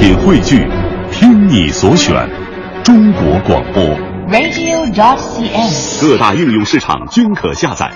[0.00, 0.66] 品汇聚，
[1.12, 2.26] 听你所选，
[2.82, 3.84] 中国广播。
[4.30, 6.00] radio.dot.cn，。
[6.00, 7.92] 各大应用市场均可下载。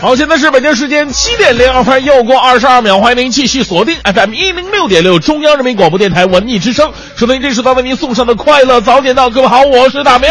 [0.00, 9.28] 好，现在是北京时间七点零二分，又过二十二秒，欢迎您继续锁定 FM 一零六点六中央人民广播电台文艺之声，收听这时段为您送上的快乐早点到。
[9.28, 10.30] 各位好，我是大明。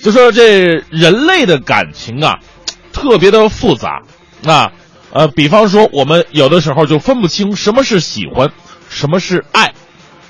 [0.00, 2.38] 就说这人类的感情啊，
[2.92, 4.02] 特别的复杂
[4.46, 4.70] 啊，
[5.14, 8.50] 呃，比方说我们有的时候就分不清什么是喜欢，
[8.90, 9.72] 什么是爱，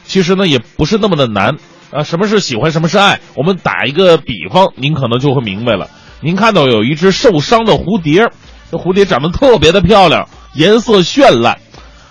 [0.04, 1.56] 其实呢也不是那么的难
[1.90, 2.02] 啊。
[2.02, 3.18] 什么是喜欢，什么是爱？
[3.34, 5.88] 我们打一个比方，您可能就会明白了。
[6.20, 8.28] 您看到有一只受伤的蝴蝶，
[8.70, 11.58] 这蝴蝶长得特别的漂亮，颜色绚烂，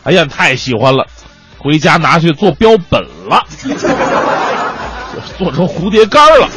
[0.02, 1.06] 哎呀，太喜欢了，
[1.60, 3.00] 回家拿去做标本
[3.30, 3.44] 了，
[5.38, 6.50] 做成蝴蝶干了。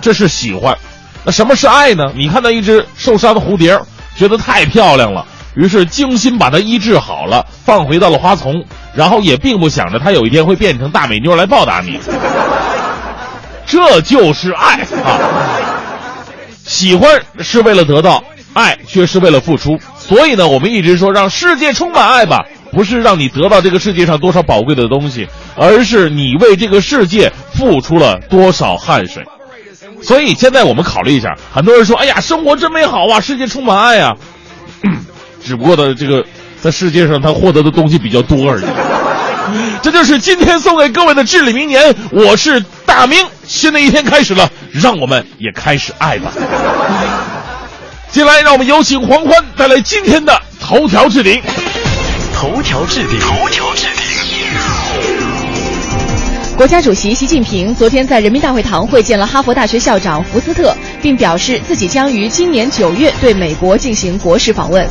[0.00, 0.74] 这是喜欢，
[1.22, 2.10] 那什么是爱呢？
[2.16, 3.78] 你看到一只受伤的蝴蝶，
[4.16, 5.24] 觉得太漂亮了，
[5.54, 11.98] 于是精心把它医治好了，放回到了花丛，然后也并不想着它有一天会变成大美妞来报答你。
[13.66, 15.18] 这就是爱啊！
[16.64, 19.78] 喜欢是为了得到，爱却是为了付出。
[19.96, 29.24] 所以呢，我们一直说让世界充满爱吧，不是让你得到这个世界上多少宝贵的东西，而是你为这个世界付出了多少汗水。
[30.02, 34.14] 所以现在我们考虑一下，很多人说：“哎呀，生活真美好啊，世界充满爱啊。
[35.44, 36.24] ”只不过呢，这个
[36.60, 38.64] 在世界上他获得的东西比较多而已。
[39.82, 41.94] 这就是今天送给各位的至理名言。
[42.10, 46.30] 我是大明，新的一天开始了，让我们也开始爱吧。
[48.12, 51.42] 接下来，让我们有请黄欢带来今天的头条置顶。
[52.34, 54.79] 头条置顶，头条置顶。
[56.60, 64.86] 国家主席习近平昨天在人民大会堂会见了哈佛大学校长福斯特，并表示自己将于今年九月对美国进行国事访问。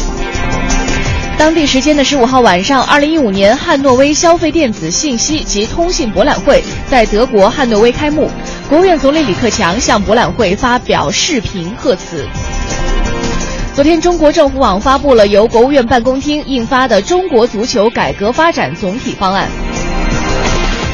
[1.38, 8.32] 当地时间的十五号晚上，二零一五年汉诺威消费电子信息及通信博览会在德国汉诺威开幕，
[8.68, 12.28] 国务院总理李克强向博览会发表视频贺词。
[13.76, 19.48] 昨天，中国政府网发布了由国务院办公厅印发的《中国足球改革发展总体方案》。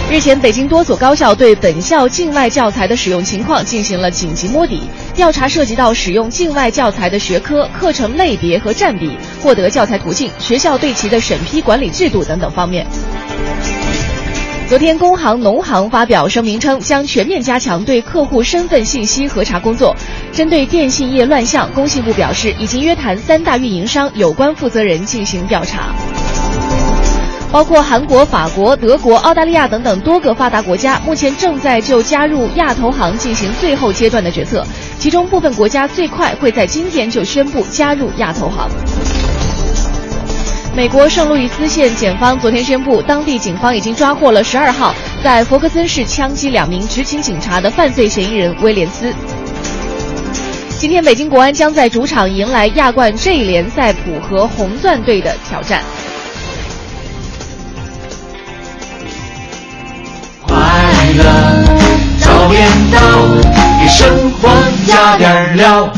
[0.07, 4.83] 日前，北京多所高校对本校境外教材的使用情况进行了紧急摸底，
[5.15, 12.85] 调查涉及到使用境外教材的学科、课程类别和占比、获得教材途径、学校对其的审批管理制度等等方面。
[14.69, 19.95] 昨天，工行、农行发表声明称，将全面加强对客户身份信息核查工作。
[20.31, 25.93] 针对电信业乱象，工信部表示已经约谈三大运营商有关负责人进行调查。
[27.55, 34.61] 包括韩国、法国、德国、澳大利亚等等多个发达国家，目前正在就加入亚投行进行最后阶段的决策，
[34.99, 38.69] 其中部分国家最快会在今天就宣布加入亚投行。
[40.75, 49.13] 美国圣路易斯县检方昨天宣布，当地警方已经抓获了十二号在佛克森市枪击两名执勤警察的犯罪嫌疑人威廉斯。
[50.77, 55.81] 今天，北京国安将在主场迎来亚冠 J 联赛浦和红钻队的挑战。
[61.17, 61.63] 了
[62.19, 62.99] 早点到，
[63.79, 64.49] 给生活
[64.87, 65.89] 加点料。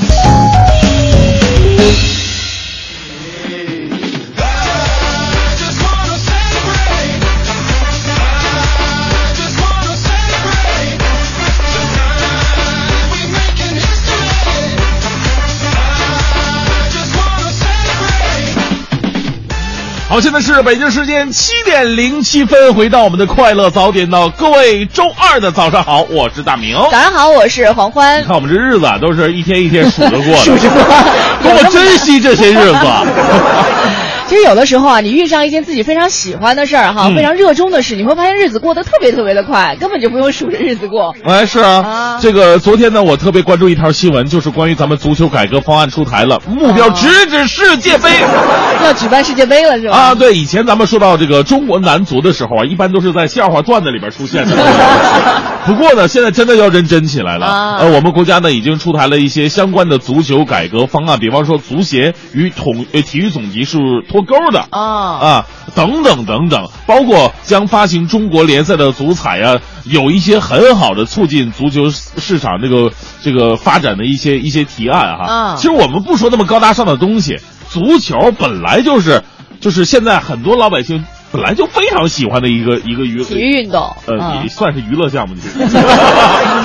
[20.17, 26.75] 好，现在是北京时间七点零七分，回到我们的快乐早点到，各位周二的早上好，我是大明。
[26.89, 28.25] 早上好，我是黄欢你。
[28.25, 30.81] 看我们这日子啊，都是一天一天数着过的， 数着过
[31.43, 33.05] 多么珍惜这些日子啊！
[34.27, 41.15] 其实有的时候啊，你遇上一件自己非常喜欢的事儿哈，嗯非常热衷的事，你会发现日子过得特别特别的快，根本就不用数着日子过。
[41.23, 48.09] 哎，是啊，啊这个昨天呢，我特别关注一条新闻，就是关于咱们足球改革方案出台了，目标直指世界杯。
[48.83, 49.95] 要举办世界杯了是吧？
[49.95, 54.55] 啊，对，以前咱们说到这个中国男足的时候啊，一般都是在笑话段子里边出现的。
[55.65, 57.45] 不过呢，现在真的要认真起来了。
[57.45, 63.77] 啊呃，我们国家呢已经出台了一些相关的足球改革方案，比方说足协与统呃体育总局是
[64.21, 64.65] 脱钩的。
[64.71, 72.91] 啊啊，等等等等，包括将发行中国联赛的足彩呀、有一些很好的促进足球市场这个
[73.21, 75.25] 这个发展的一些一些提案哈。
[75.25, 77.37] 啊其实我们不说那么高大上的东西，
[77.69, 79.23] 足球本来就是，
[79.59, 85.35] 就是现在很多老百姓本来就非常喜欢的一个一个娱体育运动，呃，嗯也算是娱乐项目，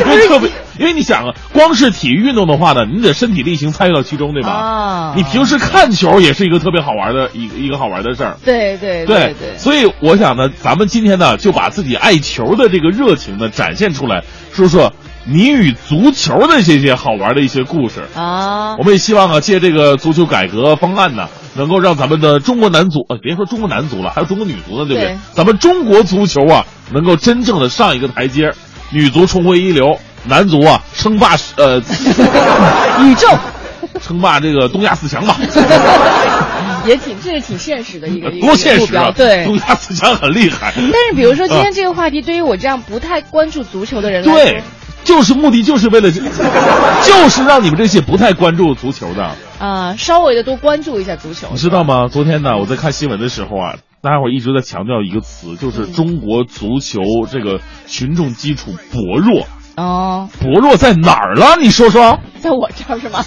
[0.05, 4.51] 因为特别，因为你想啊，光是体育运动的话呢，你得身体力行参与到其中，对吧？
[4.51, 8.37] 啊你平时看球也是一个特别好玩的一个一个好玩的事儿。
[8.45, 14.23] 对对对对，所以我想呢，咱们今天呢就把自己爱球的这个热情呢展现出来，
[14.53, 14.93] 说说
[15.25, 18.01] 你与足球的这些好玩的一些故事。
[18.15, 25.05] 啊我，们也希望啊，借这个足球改革方案呢，能够让咱们的中国男足，呃，别说中国男足了，还有中国女足呢，对不对？
[25.05, 28.53] 对咱们中国足球啊，能够真正的上一个台阶，
[28.91, 31.79] 女足重回一流，男足啊称霸呃
[33.05, 33.29] 宇宙
[34.01, 35.37] 称霸这个东亚四强吧，
[36.87, 39.03] 也挺这是挺现实的一个一个多现目实啊！
[39.03, 39.45] 标对。
[39.45, 40.73] 东亚四强很厉害。
[40.77, 44.63] 但是比如说今天这个话题，对于我这样不太关注足球的人来说，对，
[45.05, 49.31] 就是目的就是为了，就是让你们这些不太关注足球的，
[49.63, 52.09] 啊，稍微的多关注一下足球，你知道吗？
[52.09, 57.01] 昨天呢，我在看新闻的时候啊，大家伙一直在强调一个词，就是中国足球
[57.31, 59.47] 这个群众基础薄弱。
[59.77, 61.55] 哦，薄弱在哪儿了？
[61.61, 62.19] 你说说。
[62.41, 63.23] 在我这儿是吗？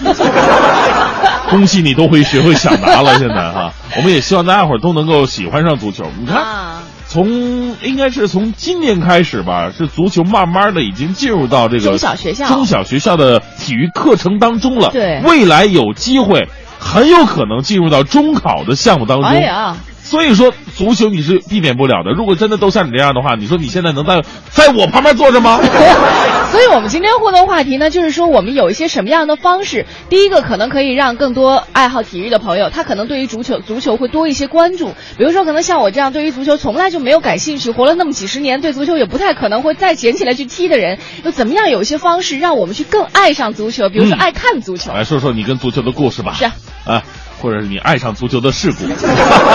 [1.50, 6.04] 恭喜你都会学会抢答了，现在哈，我们也希望大家伙都能够喜欢上足球。
[6.20, 6.84] 你看，啊，
[7.16, 14.90] 从应该是从今年开始吧，是足球慢慢的已经进入到这个中小学校中小学校的体育课程当中了。
[14.92, 19.30] 对未来有机会，很有可能进入到中考的项目当中。
[19.30, 22.12] 哎呀，所以说，足球你是避免不了的。
[22.12, 24.22] 如果真的都像你这样的话，你说你现在能在
[24.52, 25.60] 在我旁边坐着吗？
[26.52, 29.88] 所以我们今天互动话题呢，就是说我们有一些什么样的方式？
[30.10, 34.94] 第一个可能可以让更多爱好体育的朋友，他可能对于足球足球会多一些关注。
[35.18, 43.90] 比如说，可能像我这样对于足球从来就没有感兴趣，活了那么几十年，对足球也不太可能会再捡起来去踢的人，又怎么样有一些方式让我们去更爱上足球？
[43.90, 44.94] 比如说嗯爱看足球。
[44.94, 46.34] 来说说你跟足球的故事吧。
[46.34, 46.52] 是啊
[46.86, 47.04] 啊，
[47.40, 48.88] 或者是你爱上足球的事故，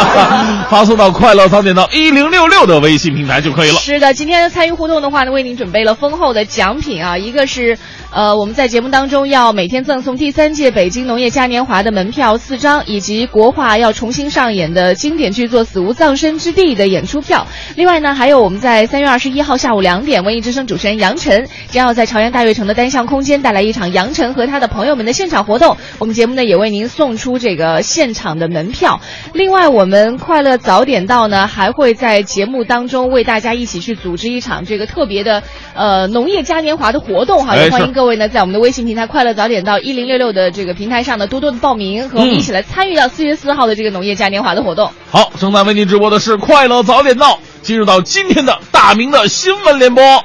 [0.70, 3.74] 发送到快乐早点到一零六六的微信平台就可以了。
[3.76, 7.78] 是的，今天参与互动的话呢，为您准备了丰厚的奖品啊，一个是
[8.12, 17.46] 呃我们在节目当中要每天赠送第三届北京农业嘉年华的门票四张，以及国画要重新上演的经典剧作《死无葬身之地》的演出票。
[17.76, 25.76] 另外呢，还有我们在三月二十一号下午两点，文艺之声主持人杨晨将要在朝阳大悦城的单向空间带来一场杨晨和他的朋友们的现场活动。
[26.00, 29.00] 我们节目呢也为您送出这个现场的门票。
[29.34, 44.90] 另外，我们快乐早点到呢，还会在节目当中为大家一起去组织一场这个特别的呃农业嘉年华的活动哈，哎也欢迎是各位呢在我们的微信平台“快乐早点到”一零六六的这个平台上呢多多的报名，和我们嗯一起来参与到四月四号的这个农业嘉年华的活动。
[45.10, 50.24] 好，正在为您直播的是快乐早点到，进入到今天的大明的新闻联播。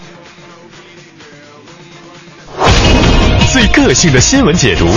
[3.52, 4.88] 最个性的新闻解读，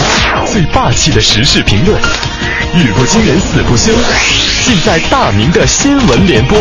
[0.46, 2.00] 最霸气的时事评论，
[2.76, 3.92] 语不惊人死不休，
[4.64, 6.56] 尽在大明的新闻联播。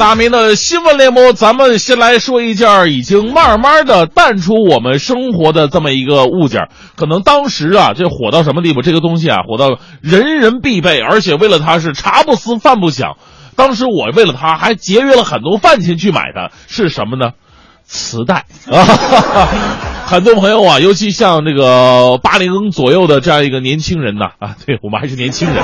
[0.00, 6.68] 大明的新闻联播，咱们先来说一件已经慢慢的淡出我们生活的这么一个物件儿。
[6.96, 8.80] 可能当时啊，这火到什么地步？
[8.80, 13.18] 这个东西啊，火到人人必备，而且为了它是茶不思饭不想。
[13.56, 17.32] 当时我为了它还节约了很多饭钱去买的，是什么呢？
[17.84, 18.80] 磁带啊！
[20.08, 25.62] 很多朋友啊，尤其像这个八零左右的这样一个年轻人呐，啊，对我们还是年轻人。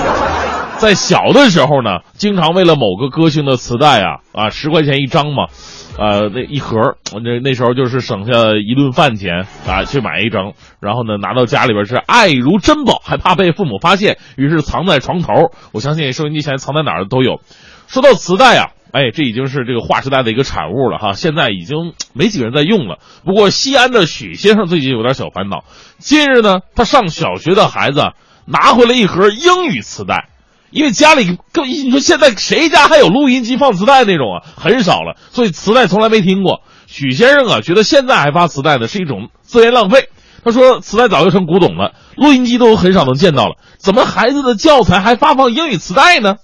[0.78, 5.47] 在小的时候呢，经常为了某个歌星的磁带啊啊，十块钱一张嘛，
[5.99, 15.33] 呃，那一盒儿，那那时候就是省下一顿饭钱啊，去买一张，然后呢拿到家里边是爱如珍宝，还怕被父母发现，于是藏在床头。
[15.73, 17.40] 我相信收音机前藏在哪儿的都有。
[17.87, 22.99] 说到磁带啊，哎，这已经是这个划时代的一个产物了哈，现在已经没几个人在用了。
[23.25, 25.64] 不过西安的许先生最近有点小烦恼，
[25.99, 28.12] 近日呢，他上小学的孩子
[28.45, 30.28] 拿回了一盒英语磁带。
[30.76, 34.45] 因为家里更，你说现在谁家还有录音机放磁带那种啊？
[34.56, 36.61] 很少了，所以磁带从来没听过。
[36.87, 40.11] 许先生啊，觉得现在还发磁带呢是一种资源浪费。
[40.45, 46.37] 他说，磁带早就成古董了，录音机都很少能见到了，怎么孩子的教材还发放英语磁带呢？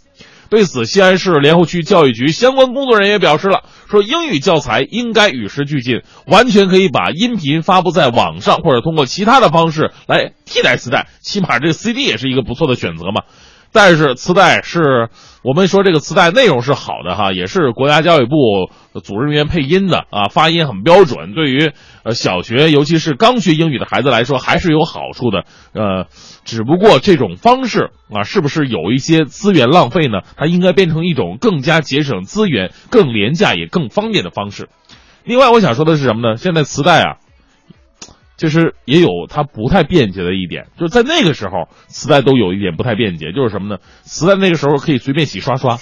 [0.48, 13.22] 对此，西安市莲湖区教育局相关工作人员表示了，说英语教材应该与时俱进，完全可以把音频发布在网上，或者通过其他的方式来替代磁带，起码这个 CD 也是一个不错的选择嘛。
[13.72, 15.08] 但是磁带是
[15.42, 21.72] 我们说这个磁带内容是好的哈，也是国家教育部组织人员配音的啊，发音很标准，对于
[22.04, 25.44] 呃小学尤其是刚学英语的孩子来说还是有好处的。
[25.72, 26.06] 呃，
[26.44, 30.20] 只不过这种方式啊，是不是有一些资源浪费呢？
[30.36, 34.68] 它应该变成一种更加节省资源、更廉价也更方便的方式。
[35.24, 36.36] 另外，我想说的是什么呢？
[36.36, 37.16] 现在磁带啊。
[38.42, 43.80] 其实也有它不太便捷的一点，就是在那个时候，磁带都有一点不太便捷，就是什么呢？
[44.02, 45.78] 磁带那个时候可以随便洗刷刷，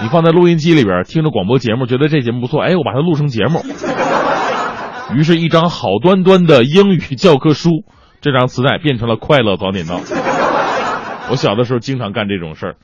[0.00, 3.60] 你放在录音机里边听着广播节目，觉得这节目不错，哎，我把它录成节目。
[5.16, 7.70] 于是，一张好端端的英语教科书，
[8.20, 9.98] 这张磁带变成了快乐早点到。
[11.28, 12.76] 我小的时候经常干这种事儿，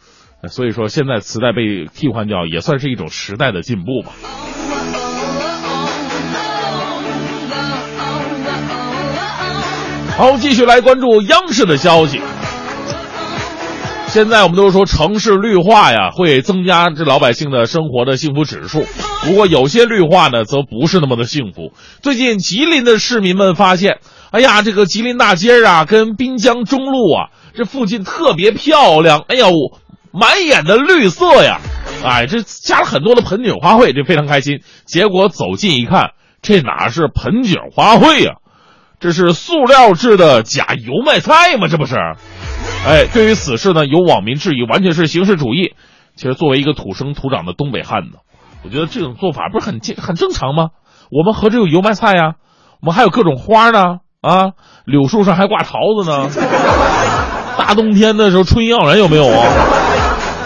[0.49, 4.11] 所以说现在磁带被替换掉，也算是一种时代的进步吧。
[10.17, 12.21] 好，继续来关注央视的消息。
[14.09, 18.85] 现在我们都说城市绿化呀，会增加这老百姓的生活的幸福指数。
[19.25, 21.73] 不过有些绿化呢，则不是那么的幸福。
[22.03, 24.01] 最近吉林的市民们发现，
[24.31, 29.25] 哎呀，这个吉林大街啊，跟滨江中路啊，这附近特别漂亮。
[29.29, 29.47] 哎呀，
[30.13, 31.59] 满眼的绿色呀，
[32.05, 34.61] 哎，这加了很多的盆景花卉，这非常开心。
[34.85, 36.11] 结果走近一看，
[36.43, 38.35] 这哪是盆景花卉呀？
[39.03, 41.67] 这是塑料制的假油麦菜吗？
[41.69, 41.97] 这不是？
[42.87, 45.75] 哎，对于此事呢，有网民质疑，完全是形式主义。
[46.15, 48.19] 其实，作为一个土生土长的东北汉子，
[48.65, 50.69] 我觉得这种做法不是很很正常吗？
[51.11, 52.35] 我们何止有油麦菜呀，
[52.81, 54.53] 我们还有各种花呢啊！
[54.85, 56.31] 柳树上还挂桃子呢。
[57.59, 59.49] 大冬天的时候，春意盎然有没有啊？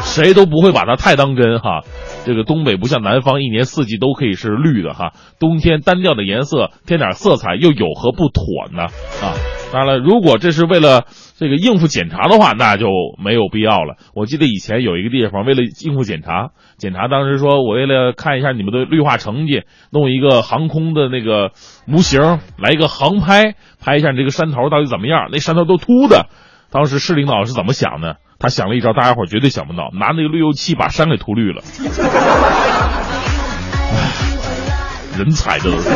[0.03, 1.83] 谁都不会把它太当真哈。
[2.27, 5.13] 这个东北不像南方，一年四季都可以是绿的哈。
[5.39, 8.83] 冬天单调的颜色添点色彩又有何不妥呢？
[9.23, 9.39] 啊，
[9.73, 11.05] 当然了，如果这是为了
[11.37, 12.89] 这个应付检查的话，那就
[13.23, 13.95] 没有必要了。
[14.13, 21.53] 我记得以前有一个地方为了应付检查，检查当时说我为了看一下你们的绿化成绩，弄一个航空的那个
[21.87, 22.21] 模型
[22.59, 25.29] 来一个航拍，拍一下你这个山头到底怎么样？
[25.31, 26.27] 那山头都秃的。
[26.73, 28.17] 当时市领导是怎么想的？
[28.39, 31.63] 他想了一招，大家伙绝对想不到，拿那个绿油漆把山给涂绿了。
[35.17, 35.89] 人才这都是。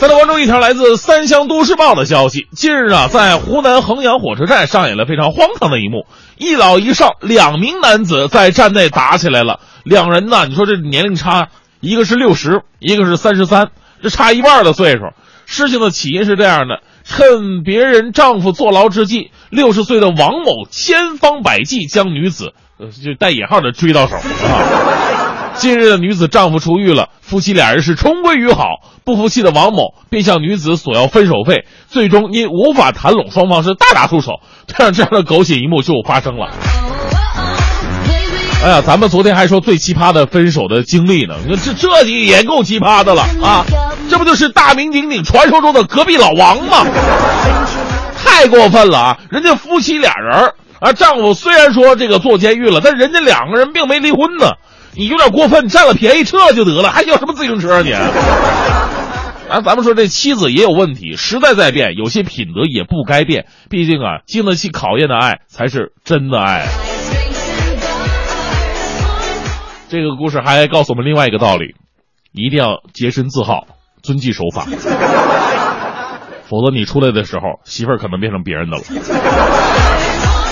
[0.00, 6.06] 再来关注一条来自《三湘都市报》的消息：近日啊，在湖南衡阳火车站上演了非常荒唐的一幕，
[6.36, 9.60] 一老一少两名男子在站内打起来了。
[9.82, 11.48] 两人呢，你说这年龄差，
[11.80, 13.70] 一个是六十，一个是三十三，
[14.00, 15.00] 这差一半的岁数。
[15.46, 16.80] 事情的起因是这样的。
[17.08, 25.54] 趁别人丈夫坐牢之际，六十岁的王某千方百计将女子，呃，就带引号的追到手啊。
[25.54, 28.64] 近日的女子丈夫出狱了，夫妻俩人是重归于好。
[29.04, 34.40] 不服气的王某便向女子索要分手费，最终因无法谈拢，双方是大打出手。
[34.66, 36.52] 这样这样的狗血一幕就发生了。
[38.64, 43.64] 哎呀，咱们昨天还说最奇葩的分手的经历呢，你看这这也够奇葩的了啊！
[44.10, 46.84] 这不就是大名鼎鼎传说中的隔壁老王吗？
[48.16, 49.18] 太过分了啊！
[49.30, 54.54] 人家夫妻俩人啊，丈夫虽然说这个坐监狱了，但人家两个人并没离婚呢。
[54.94, 57.92] 你有点过分，占了便宜撤就得了，还要什么自行车啊你？
[59.48, 63.46] 啊，咱们说这妻子也有问题，时代在变，有些品德也不该变。
[63.70, 66.66] 毕竟啊，经得起考验的爱才是真的爱。
[69.88, 71.74] 这个故事还告诉我们另外一个道理：
[72.32, 73.66] 一定要洁身自好，
[74.02, 74.66] 遵纪守法，
[76.44, 78.82] 否则你出来的时候，媳妇儿可能变成别人的了。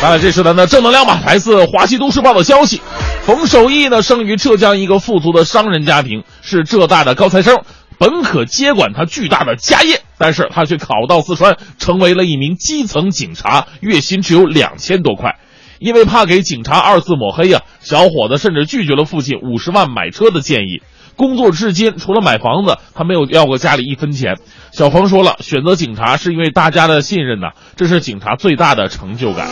[0.00, 1.20] 当然，这是咱的正能量吧。
[1.26, 2.80] 来自《华西都市报》的消息，
[3.24, 7.62] 冯守义呢，生于浙江一个富足的商人家庭，是浙大的高材生，
[7.98, 15.36] 本可接管他巨大的家业，但是他却考到四川，成为了一名基层警察，月薪只有两千多块。
[15.78, 20.82] 因为怕给警察二次抹黑呀，小伙子甚至拒绝了父亲五十万买车的建议。
[21.16, 24.36] 工作至今，除了买房子，他没有要过家里一分钱。
[24.72, 29.48] 小冯说了，选择警察是因为大家的信任呐，这是警察最大的成就感。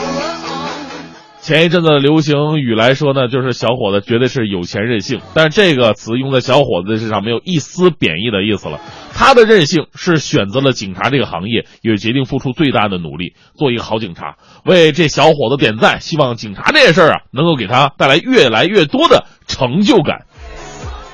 [1.45, 8.81] 前一阵子流行语来说呢，就是小伙子绝对是有钱任性，但这个词用在小伙子身上没有一丝贬义的意思了。
[9.13, 14.37] 他的任性是选择了警察这个行业，也决定付出最大的努力做一个好警察。
[14.65, 20.23] 为这小伙子点赞，希望警察这件事儿啊，能够给他带来越来越多的成就感。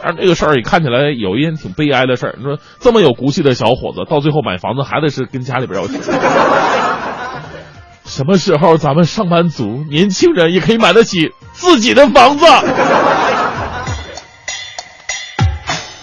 [0.00, 2.34] 但这个事儿也看起来有一件挺悲哀的事儿。
[2.38, 6.00] 你说这么有骨气的小伙子，到最后买房子还得是跟家里边要钱。
[8.10, 12.44] 什么时候咱们上班族年轻人也可以买得起自己的房子？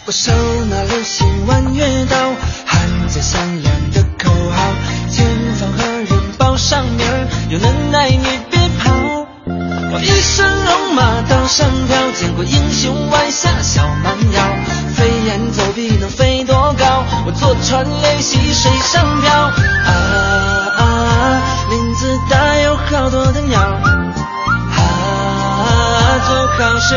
[0.06, 0.32] 我手
[0.70, 2.16] 拿流星弯月刀，
[2.66, 4.74] 喊着响亮的口号。
[5.12, 7.06] 前方何人报上名，
[7.50, 9.28] 有能耐你别跑。
[9.92, 14.42] 我一身戎马刀上飘，见过英雄弯下小蛮腰。
[14.96, 17.04] 飞檐走壁能飞多高？
[17.26, 19.30] 我坐船练习水上漂。
[19.34, 20.67] 啊，
[23.08, 23.58] 好多的鸟。
[23.62, 23.72] 啊，
[26.28, 26.94] 做好事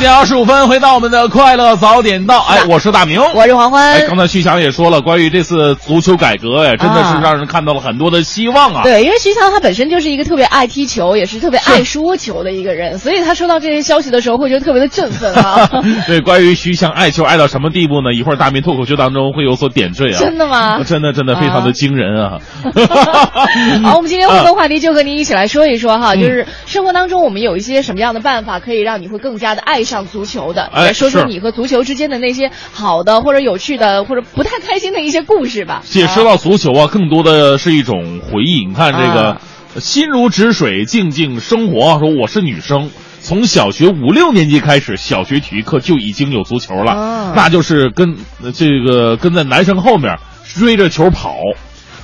[0.00, 2.40] 点二十五分，回到我们的快乐早点到。
[2.48, 8.82] 哎，我是大明，我是黄欢哎，刚才徐翔也说了，关于这次足球改革，哎，真的是啊让人看到了很多的希望啊。
[8.82, 15.68] 对，因为徐翔他本身就是一个特别爱踢球，也是特别爱说球的一个人，所以他收到这些消息的时候会觉得特别的振奋啊。
[16.08, 18.14] 对，关于徐翔爱球爱到什么地步呢？
[18.14, 20.18] 一会儿大明脱口秀当中会有所点缀啊。
[20.18, 22.38] 真的吗真的真的非常的惊人啊！
[23.84, 30.62] 好，我们今天互动话题就和您一起来说一说哈，嗯就是生活当中我们有一些什么样的办法可以让你会更加的爱上足球的？
[30.72, 35.82] 哎来说说你和足球之间的那些好的或者有趣的或者不太开心的一些故事吧。
[35.84, 38.64] 其实说到足球啊，更多的是一种回忆。
[38.64, 39.40] 你看这个啊
[39.78, 41.98] “心如止水，静静生活”。
[42.00, 51.34] 说我是女生，从小学五六年级开始，小学体育课就已经有足球了，啊那就是跟呃这个跟在男生后面追着球跑。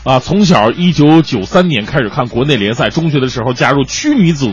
[0.04, 4.52] 啊，从小一九九三年开始看国内联赛，中学的时候加入区女子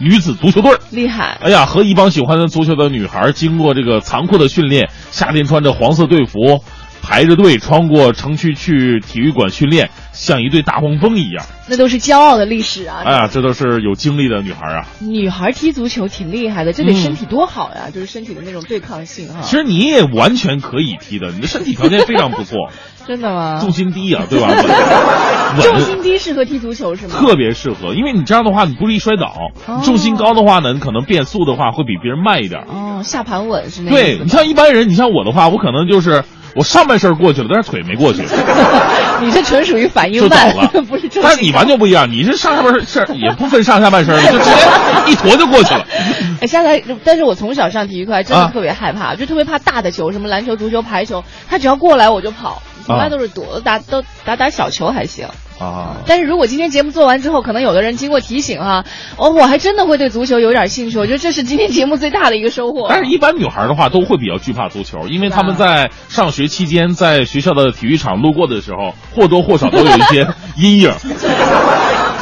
[0.00, 0.72] 女子足球队。
[0.90, 6.62] 厉害，哎呀，和一帮喜欢足球的女孩，经过这个残酷的训练，夏天穿着黄色队服，
[7.02, 11.44] 排着队穿过城区去体育馆训练，像一对大黄蜂一样。
[11.70, 13.02] 那都是骄傲的历史啊！
[13.04, 14.86] 哎呀，这都是有经历的女孩啊。
[15.00, 19.40] 女孩踢足球挺厉害的，这得嗯身体多好呀，就是身体的那种对抗性哈。
[19.42, 22.70] 其实你也完全可以踢的，你的身体条件非常不错，
[23.08, 23.58] 真的吗？
[23.60, 24.48] 重心低啊，对吧？
[25.62, 27.14] 重心低适合踢足球是吗？
[27.18, 29.50] 特别适合，因为你这样的话，你不易摔倒。
[29.66, 32.60] 哦重心高的话呢，你可能变速的话会比别人慢一点。
[32.68, 36.22] 哦，下盘稳是那对你像一般人，你像我的话，我可能就是
[36.54, 38.22] 我上半身过去了，但是腿没过去。
[39.20, 44.52] 你这纯属于反应慢了，不是重心但是你完全不一样，你是上下半身是也不分上下半身了，就直接
[45.06, 45.86] 一坨就过去了。
[46.40, 55.26] 哎，下来，但是我从小上体育课还真的啊特别害怕，就特别怕大的球，什么篮球、足球、排球，他只要过来我就跑，从来啊都是躲，打都打打小球还行。
[55.58, 55.96] 啊。
[56.06, 58.84] 但是如果今天节目做完之后，可能有的人经过提醒哈、
[59.16, 60.98] 哦，我还真的会对足球有点兴趣。
[60.98, 62.86] 我觉得这是今天节目最大的一个收获。
[62.88, 70.26] 但是，一般女孩的话都会比较惧怕足球，因为她们在上学期间，在学校的体育场路过的时候，或多或少都有一些
[70.56, 70.94] 阴影，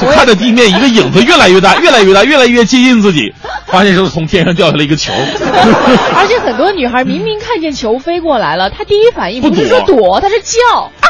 [0.01, 3.33] 就 看着地面一个影子越来越大，越来越大，越来越接近自己，
[3.67, 5.13] 发现是从天上掉下来一个球。
[5.13, 11.07] 而且很多女孩明明看见球飞过来了，她第一反应不不是说躲躲，她是叫啊！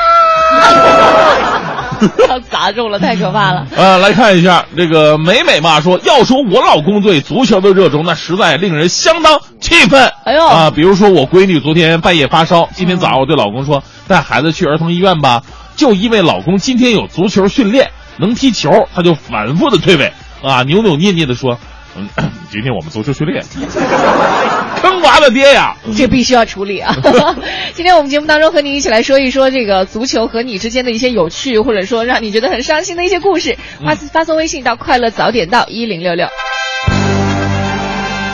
[2.28, 3.66] 要砸中了，太可怕了。
[3.74, 10.12] 呃，来看一下这个美美嘛说，要说我老公对足球的热衷，那实在令人相当气愤。
[10.24, 15.42] 哎呦啊，比如说我闺女昨天半夜发烧，今天早上我对老公说带孩子去儿童医院吧，
[15.76, 20.10] 就因为老公今天有足球训练，能踢球，他就反复的推诿
[20.42, 21.58] 啊，扭扭捏捏的说，
[21.96, 22.08] 嗯，
[22.50, 23.44] 今天我们足球训练，
[24.80, 25.76] 坑娃的爹呀！
[25.96, 26.94] 这必须要处理啊！
[27.74, 33.56] 今天我们节目当中和你一起来说一说这个足球和你之间的一些有趣，或者说让你觉得很伤心的一些故事。
[33.84, 36.26] 发发送微信到快乐早点到一零六六。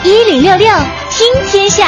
[0.03, 0.67] 一零六六
[1.09, 1.87] 听天下，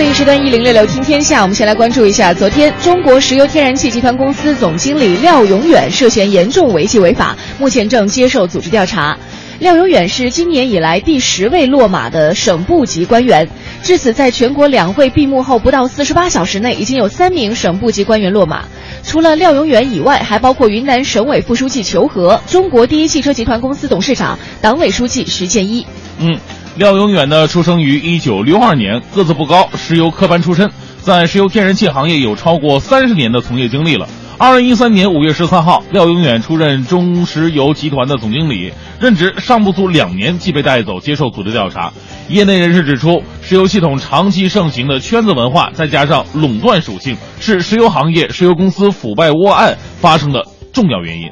[0.00, 9.18] 这一时段一零六六听天下，我们先来关注一下，昨天中国石油天然气集团公司总经理廖永远涉嫌严重违纪违法，目前正接受组织调查。
[9.58, 13.46] 廖永远是今年以来第十位落马的省部级官员。
[13.82, 18.64] 至此，在全国两会闭幕后不到四十八小时内，已经有三名省部级官员落马。
[19.02, 25.86] 除了廖永远以外，还包括云南省委副书记裘和、中国第一汽车集团公司董事长、党委书记徐建一。
[26.18, 26.38] 嗯，
[26.76, 34.08] 廖永远呢，出生于一九六二年，个子不高，石油科班出身，在石油天然气行业有超过三十年的从业经历了。
[34.38, 41.92] 二零一三年五月十三号，廖永远出任中石油集团的总经理，任职尚不足两年即被带走接受组织调查。
[42.28, 51.28] 业内人士指出，石油系统长期盛行的圈子文化，再加上垄断属性，是石油行业、石油公司腐败窝案发生的重要原因。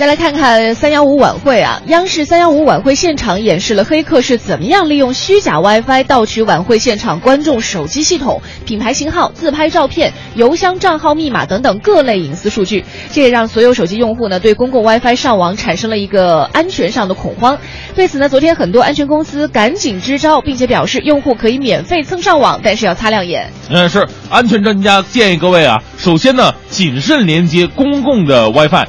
[0.00, 12.82] 再来看看三幺五晚会啊，央视三幺五晚会现场演示了黑客是怎么样利用虚假 WiFi 盗取晚会现场观众手机系统、品牌型号、自拍照片、邮箱账号密码等等各类隐私数据。
[13.12, 17.58] 这也让所有手机用户呢对公共 WiFi 上网产生了一个安全上的恐慌。
[17.94, 23.50] 对此呢，昨天很多安全公司赶紧支招，并且表示用户可以免费蹭上网，但是要擦亮眼。
[23.68, 28.86] 嗯，是安全专家建议各位啊，首先呢，谨慎连接公共的 WiFi。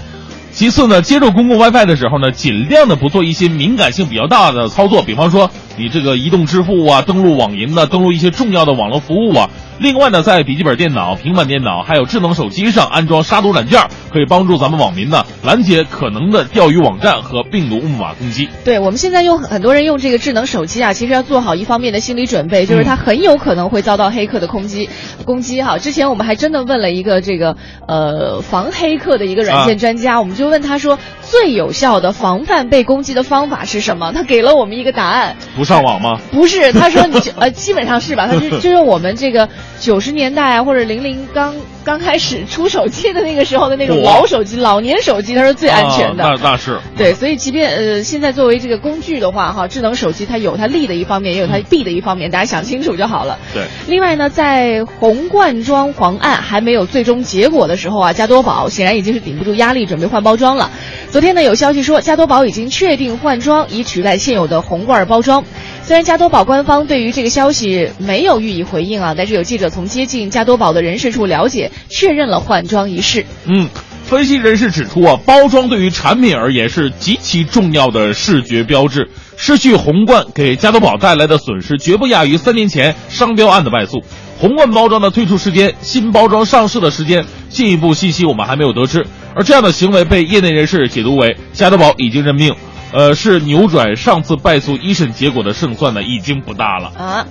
[0.62, 9.50] 其次呢，接入公共 WiFi 的时候呢，尽量的不做一些敏感性比较大的操作，比方说你这个移动支付啊、登录网银呢、登录一些重要的网络服务啊。
[9.82, 13.82] 另外呢，在笔记本电脑、平板电脑还有智能手机上安装杀毒软件，
[14.14, 18.48] 可以帮助咱们网民呢拦截可能的钓鱼网站和病毒木马攻击。
[18.64, 24.88] 对我们现在用很多人用这个智能手机啊，其实要做好一方面的心理准备，就是它很有可能会遭到黑客的攻击。
[25.26, 34.12] 攻击哈，之前我们还真的问了一个这个呃防黑客的一个软件专家，我们就问他说最有效的防范被攻击的方法是什么？
[34.14, 36.20] 他给了我们一个答案，不上网吗？
[36.32, 38.28] 不 是，他说你就呃基本上是吧？
[38.28, 39.50] 他就就用我们这个
[39.82, 46.24] 九十年代或者零零刚刚开始出手机的那个时候的那种老手机、老年手机，它是最安全的。
[46.24, 46.80] 啊、那那是。
[46.98, 53.40] 对，所以即便呃现在作为这个工具的话，哈，智能手机它有它利的一方面，也有它弊的一方面，大家想清楚就好了。
[53.54, 53.64] 对。
[53.88, 60.70] 另外呢，在红罐装黄案还没有最终结果的时候啊，加多宝显然已经是顶不住压力，准备换包装了。
[61.10, 65.44] 昨天呢，有消息说加多宝已经确定换装，以取代现有的红罐包装。
[65.84, 73.26] 虽然加多宝官方对于这个消息没有予以回应啊，但是有记者从接近加多宝的人士处了解，确认了换装一事。
[73.46, 73.70] 嗯。
[74.04, 79.10] 分析人士指出啊，包装对于产品而言是极其重要的视觉标志。
[79.38, 84.04] 失去红罐给加多宝带来的损失，绝不亚于三年前商标案的败诉。
[84.38, 89.08] 红罐包装的推出时间、新包装上市的时间，进一步信息我们还没有得知。
[89.34, 92.54] 而这样的行为被业内人士解读为加多宝已经认命，
[92.94, 97.28] 呃，是扭转上次败诉一审结果的胜算呢，已经不大了啊。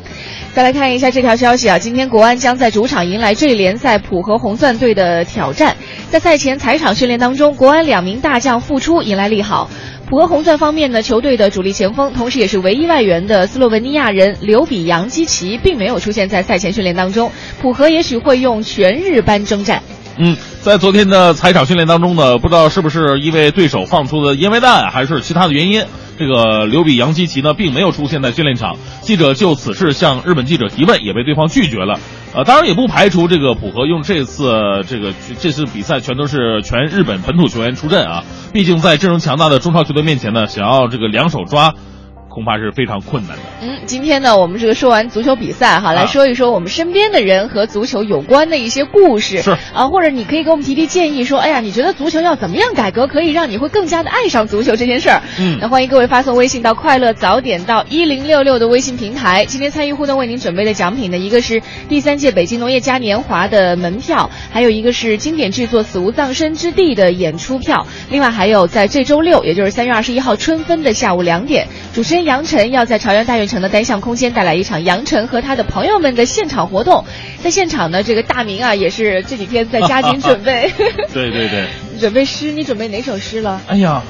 [0.54, 5.76] 再来看一下这条消息啊，今天国安将在主场迎来 J 联赛浦和红钻队的挑战。
[6.10, 9.70] 在赛前踩场训练当中，国安两名大将复出，迎来利好。
[10.08, 17.30] 浦和红钻方面呢，球队的主力前锋，同时也是唯一外援的斯洛文尼亚人刘比扬基奇，并没有出现在赛前训练当中。
[17.60, 19.82] 浦和也许会用全日班征战。
[20.22, 25.82] 嗯，在昨天的踩场训练当中呢，不知道是不是因为对手放出的烟灰弹，还是其他的原因，
[26.18, 28.76] 这个刘比杨基奇呢，并没有出现在训练场。
[29.00, 31.98] 记者就此事向日本记者提问，也被对方拒绝了。
[32.34, 34.52] 呃，当然也不排除这个浦和用这次
[34.86, 38.22] 这个这次比赛全都是全日本本土球员出阵啊。
[38.52, 41.72] 毕竟在阵容强大的中超球队面前呢，想要这个两手抓，
[42.30, 43.42] 恐怕是非常困难的。
[43.60, 49.42] 嗯，今天呢，我们这个说完足球比赛哈，来说一说我们身边的人和足球有关的一些故事。
[49.42, 55.20] 是啊，或者你可以给我们提提建议，说，哎呀，你觉得足球要怎么样改革，可以让你会更加的爱上足球这件事儿？
[55.38, 59.44] 嗯那欢迎各位发送微信到快乐早点到一零六六的微信平台。
[59.44, 67.86] 今天参与互动为您准备的奖品呢，一个是第三届北京农业嘉年华的门票，还有一个是经典制作《死无葬身之地》的演出票。
[68.08, 77.04] 另外还有在这周六，也就是三月二十一号春分的下午两点，主持人杨晨要在朝阳大悦城的单向空间带来一场杨晨和他的朋友们的现场活动。
[77.42, 80.72] 在现场呢，这个大明啊也是这几天在加紧准备，
[81.12, 83.60] 对对对，准备诗，你准备哪首诗了？
[83.66, 84.02] 哎呀，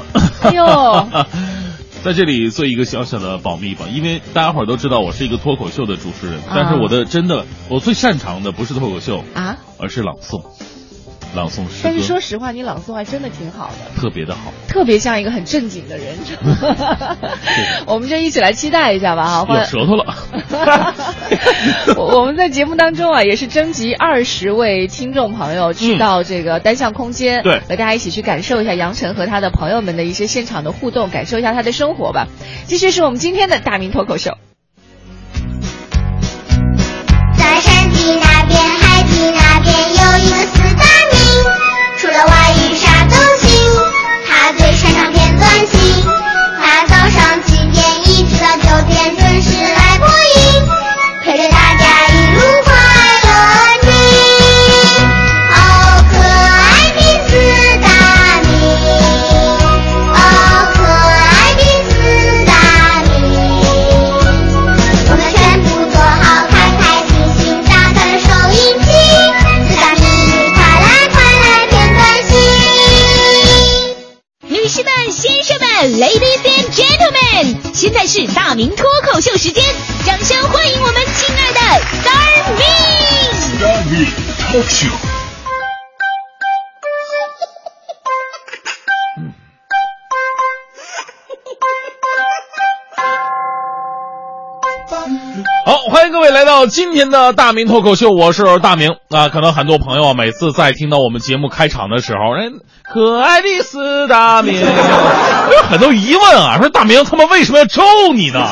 [0.43, 1.09] 哎呦，
[2.03, 9.59] 在这里做一个小小的保密吧，因为大家伙儿都知道我是一个脱口秀的主持人，但是我的真的我最擅长的不是脱口秀，啊！
[9.79, 10.43] 而是朗诵，
[11.35, 14.01] 朗诵诗但是，说实话，你朗诵还真的挺好的。
[14.01, 14.53] 特别的好。
[14.69, 16.17] 特别像一个很正经的人，
[17.87, 19.59] 我们就一起来期待一下吧哈！
[19.59, 20.15] 有舌头了，
[21.97, 32.27] 我我们在节目当中啊，也是征集二十位听众朋友去嗯到这个单向空间，对和大家一起去感受一下杨晨和他的朋友们的一些现场的互动，感受一下他的生活吧。
[32.67, 34.37] 继续是我们今天的大明脱口秀。
[96.61, 99.31] 到今天的大明脱口秀，我是大明啊。
[99.31, 102.53] 可能很多朋友啊，每次在听到我们节目开场的时候，人
[102.85, 107.83] 可爱的四大明， 有很多疑问啊，说大明他们为什么要咒
[108.15, 108.47] 你呢？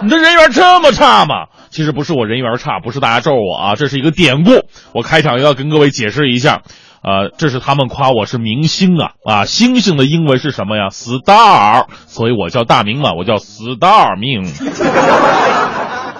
[0.00, 1.44] 你这人缘这么差吗？
[1.68, 4.52] 其实不是我人缘差，不是大家咒我啊，这是一个典故。
[4.94, 6.62] 我开场又要跟各位解释一下，
[7.02, 14.50] 呃，这是他们夸我是明星啊啊，星星的英文是什么呀？star，所以我叫大明嘛，我叫 star 明。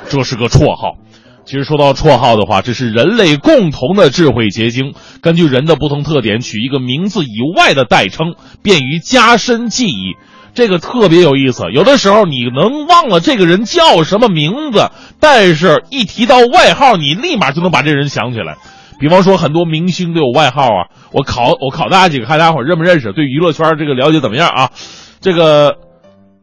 [0.08, 0.96] 这是个绰号。
[1.44, 4.94] 其实说到绰号的话，这是人类共同的智慧结晶。
[5.20, 10.14] 根据人的不同特点，取一个名字以外的代称，便于加深记忆。
[10.54, 11.64] 这个特别有意思。
[11.72, 18.56] 有的时候你能忘了这个人叫什么名字，但是一提到外号，你立马就能把这人想起来。
[19.00, 20.94] 比方说，很多明星都有外号啊。
[21.10, 24.70] 我考我考大家几个，看大家伙认不认识，对娱乐圈这个了解怎么样啊？
[25.20, 25.74] 这个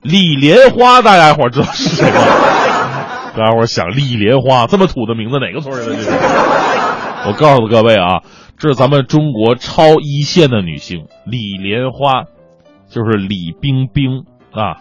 [0.01, 2.19] 李莲花，大家伙知道是谁吗？
[3.37, 5.95] 大家伙想李莲花这么土的名字，哪个村儿的？
[7.27, 8.23] 我告诉各位啊，
[8.57, 12.23] 这是咱们中国超一线的女星李莲花，
[12.89, 14.77] 就是李冰冰啊。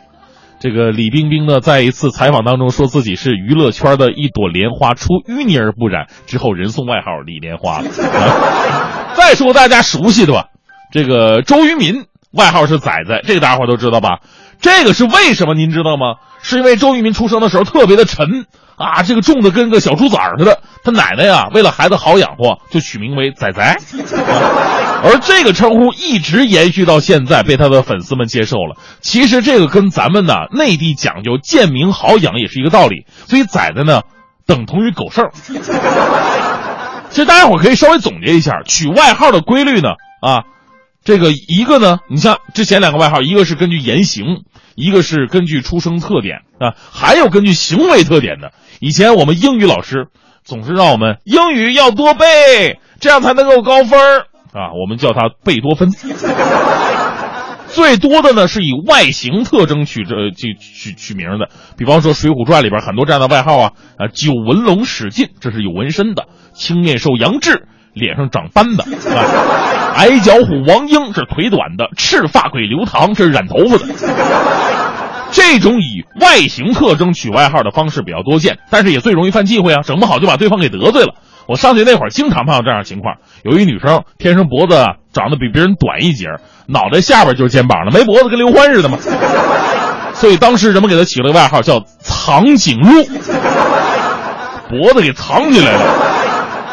[0.60, 7.80] 这个李冰冰呢，在一次采访当中说自己是娱乐圈的一朵莲花，出淤泥而不染，之后人送外号李莲花。
[9.14, 10.46] 再说大家熟悉的吧，
[10.90, 14.18] 这个周渝民外号是仔仔，这个大家伙都知道吧？
[14.60, 15.54] 这个是为什么？
[15.54, 16.16] 您知道吗？
[16.40, 20.60] 是因为周渝民出生的时候特别的沉啊，这个重的跟个小猪崽儿似的。
[20.84, 23.62] 他奶奶呀，为了孩子好养活，就取名为仔仔。
[23.62, 23.76] 啊、
[25.02, 28.76] 而这个称呼一直延续到现在，被他的粉丝们接受了。
[29.00, 33.04] 其实这个跟咱们呢内地讲究贱名好养也是一个道理。
[33.26, 34.02] 所以仔仔呢，
[34.46, 35.28] 等同于狗剩。
[37.10, 39.90] 其实大家伙可以稍微总结一下取外号的规律呢
[40.22, 40.44] 啊。
[41.04, 44.42] 这个一个呢，你像之前两个外号，一个是根据言行，
[44.74, 48.52] 一个是根据出生特点啊，还有根据行为特点的。
[48.80, 50.08] 以前我们英语老师
[50.44, 53.98] 总是让我们英语要多背，这样才能够高分
[54.52, 55.90] 啊，我们叫他贝多芬。
[57.68, 68.84] 最多的呢是以外形特征取这取取取名的，比方说《水浒传》里边很多这样的外号啊啊，九纹龙史进，这是有纹身的；青面兽杨志，脸上长斑的；
[69.14, 73.84] 啊，矮脚虎王英是腿短的；赤发鬼刘唐是染头发的。
[75.30, 81.14] 这种以外形特征取外号的方式比较多见，但是也最容易犯忌讳啊，整不好就把对方给得罪了。
[81.46, 84.74] 我上学那会儿经常碰到这样的情况，有一女生天生脖子
[85.12, 86.26] 长得比别人短一截，
[86.66, 88.98] 脑袋下边就是肩膀了，没脖子跟刘欢似的嘛。
[90.14, 93.04] 所以当时人们给他起了个外号叫“藏景路”，
[94.68, 96.07] 脖子给藏起来了。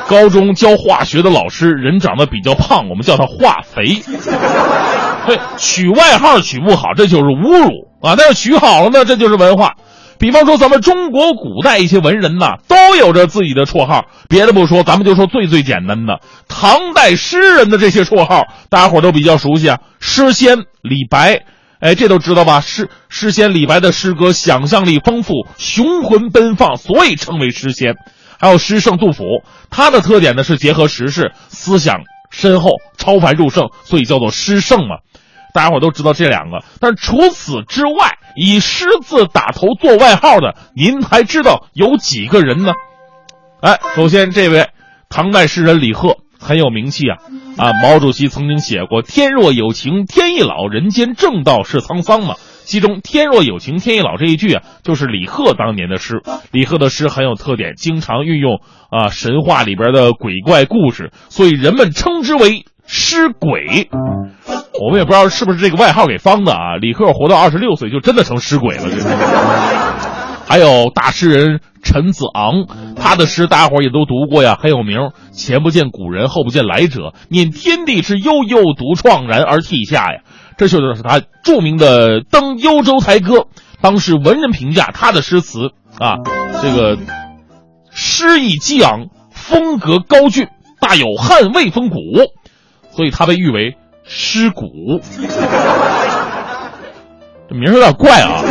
[0.08, 4.02] 高中教化学的老师人长得比较胖，我们叫他化肥。
[5.26, 8.14] 对，取外号取不好，这就是侮辱啊！
[8.16, 9.74] 那要取好了呢，这就是文化。
[10.20, 14.06] 比方说，咱们中国古代一些文人呐，都有着自己的绰号。
[14.30, 19.80] 别的不说，咱们就说最最简单的，唐代诗人的这些绰号，大家伙都比较熟悉啊。
[20.00, 21.46] 诗仙李白，
[21.80, 22.62] 哎，这都知道吧？
[22.62, 27.96] 诗诗仙李白的诗歌想象力丰富，雄浑奔放，所以称为诗仙。
[28.40, 34.98] 还有诗圣杜甫，他的特点呢是结合时事，思想深厚，超凡入圣，所以叫做诗圣嘛。
[35.54, 42.74] 大家伙都知道这两个，但除此之外，以诗字打头做外号的，您还知道有几个人呢？
[43.62, 44.68] 哎，首先这位
[45.10, 47.18] 唐代诗人李贺很有名气啊
[47.58, 47.72] 啊！
[47.82, 52.36] 毛主席曾经写过“天若有情天亦老，人间正道是沧桑”嘛。
[52.66, 56.22] 其中“天若有情天亦老”这一句啊，就是李贺当年的诗。
[56.52, 63.90] 李贺的诗很有特点，经常运用啊神话里边的鬼怪故事，所以人们称之为诗鬼。
[64.82, 66.76] 我们也不知道是不是这个外号给方的啊。
[66.76, 68.84] 李贺活到二十六岁就真的成诗鬼了。
[70.48, 75.12] 还有大诗人陈子昂，他的诗大家伙也都读过呀，很有名。
[75.32, 80.22] 前不见古人，后不见来者，念天地之悠悠，独怆然而涕下呀。
[80.58, 83.38] 这就是他著名的《登幽州台歌》。
[83.82, 86.16] 当时文人评价他的诗词啊，
[86.62, 86.98] 这个
[87.92, 90.48] 诗意激昂，风格高峻，
[90.80, 91.98] 大有汉魏风骨，
[92.92, 95.02] 所以他被誉为诗骨。
[97.48, 98.42] 这名儿有点怪啊，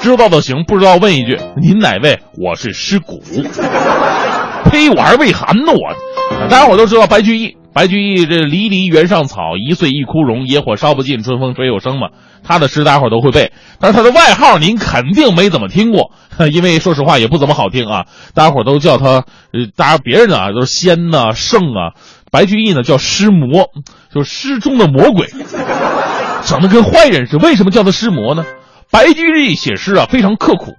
[0.00, 2.18] 知道的行，不知道问一句：您哪位？
[2.36, 3.22] 我是诗骨。
[4.64, 4.88] 呸！
[4.90, 5.78] 我还是魏寒呢，我。
[6.48, 7.57] 大家伙都知道白居易。
[7.78, 10.48] 白居易这“离离原上草，一岁一枯荣。
[10.48, 12.08] 野火烧不尽，春风吹又生”嘛，
[12.42, 13.52] 他的诗大家伙都会背。
[13.78, 16.10] 但是他的外号您肯定没怎么听过，
[16.50, 18.06] 因为说实话也不怎么好听啊。
[18.34, 19.06] 大家伙都叫他，
[19.52, 21.94] 呃，大家别人呢都是仙呐、圣啊，
[22.32, 23.68] 白居易呢叫诗魔，
[24.12, 25.28] 就是诗中的魔鬼，
[26.42, 27.46] 长得跟坏人似的。
[27.46, 28.44] 为什么叫他诗魔呢？
[28.90, 30.72] 白居易写诗啊非常刻苦，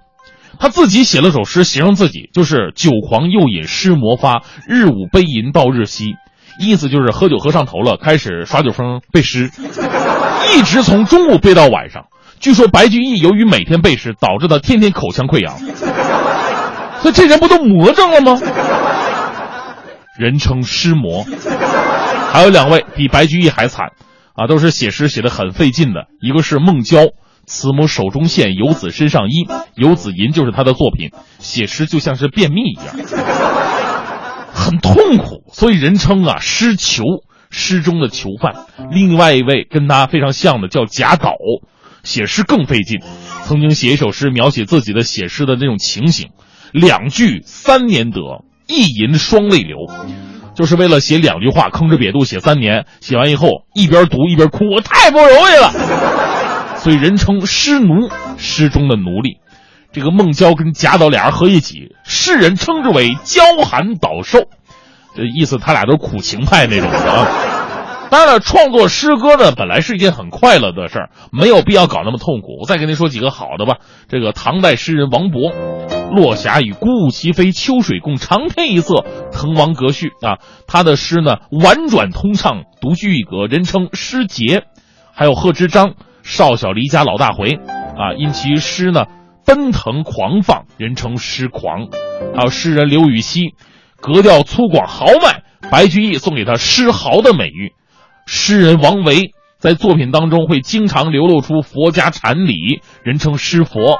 [0.58, 6.16] 他自己写了首诗形容自己，就是酒狂又饮诗魔发，日午悲吟到日西。
[6.58, 9.50] 意思就是喝酒喝上头了，开始耍酒疯背诗，
[10.56, 12.06] 一直从中午背到晚上。
[12.40, 15.58] 据说白居易由于每天背诗，导致他天天口腔溃疡。
[17.00, 18.40] 所以这人不都魔怔了吗？
[20.18, 21.24] 人称诗魔。
[22.32, 23.92] 还有两位比白居易还惨
[24.34, 26.06] 啊，都是写诗写的很费劲的。
[26.20, 26.98] 一个是孟郊，
[27.46, 29.48] 慈母手中线，游子身上衣。
[29.74, 32.96] 游子吟就是他的作品，写诗就像是便秘一样。
[34.52, 37.04] 很痛苦，所以人称啊诗囚，
[37.50, 38.66] 诗中的囚犯。
[38.90, 41.34] 另外一位跟他非常像的叫贾岛，
[42.02, 43.00] 写诗更费劲，
[43.44, 46.30] 曾经写一首诗描写自己的写诗的那种情形，
[46.72, 48.20] 两句三年得，
[48.66, 49.78] 一吟双泪流，
[50.54, 59.38] 就是为了写两句话吭哧瘪肚写三年，写完以后一边读一边哭，我太不容易了，所以人称诗奴，诗中的奴隶。
[59.92, 64.38] 这个孟郊跟贾岛俩人合一起，世人称之为“娇寒岛寿”，
[65.16, 67.26] 这意思他俩都是苦情派那种的啊。
[68.08, 72.58] 当然了，创作诗歌呢，本来是一件很快乐的事儿，没有必要搞那么痛苦。
[72.60, 73.76] 我再跟您说几个好的吧。
[74.08, 75.52] 这个唐代诗人王勃
[76.14, 84.64] ，“落霞与孤鹜齐飞，秋水共长天一色，滕王阁序”啊，他的诗呢婉转通畅，独具一格，人称诗杰。
[85.12, 87.60] 还有贺知章，“少小离家老大回”，
[87.98, 89.04] 啊，因其诗呢。
[89.50, 91.88] 奔腾狂放，人称诗狂；
[92.36, 93.56] 还有诗人刘禹锡，
[94.00, 97.72] 格调粗犷豪迈，白居易送给他诗豪的美誉。
[98.26, 103.98] 诗人王维在作品当中会经常流露出佛家禅理，人称诗佛。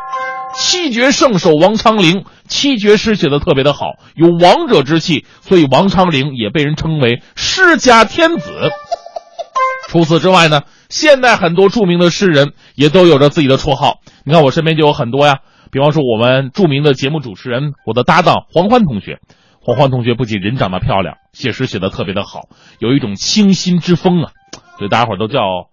[0.55, 8.71] 七绝圣手王昌龄，七绝诗写的特别的好，有王者之气，所以王昌龄也被人称为诗家天子。
[9.89, 10.61] 除此之外呢，
[10.91, 14.01] 现代很多著名的诗人也都有着自己的绰号。
[14.27, 15.39] 你看我身边就有很多呀，
[15.73, 19.21] 比方说我们著名的节目主持人，我的搭档黄欢同学。
[19.63, 22.49] 黄欢同学不仅人长得漂亮，写诗写的特别的好，
[22.79, 24.33] 有一种清新之风啊，
[24.79, 25.69] 所以大家伙都叫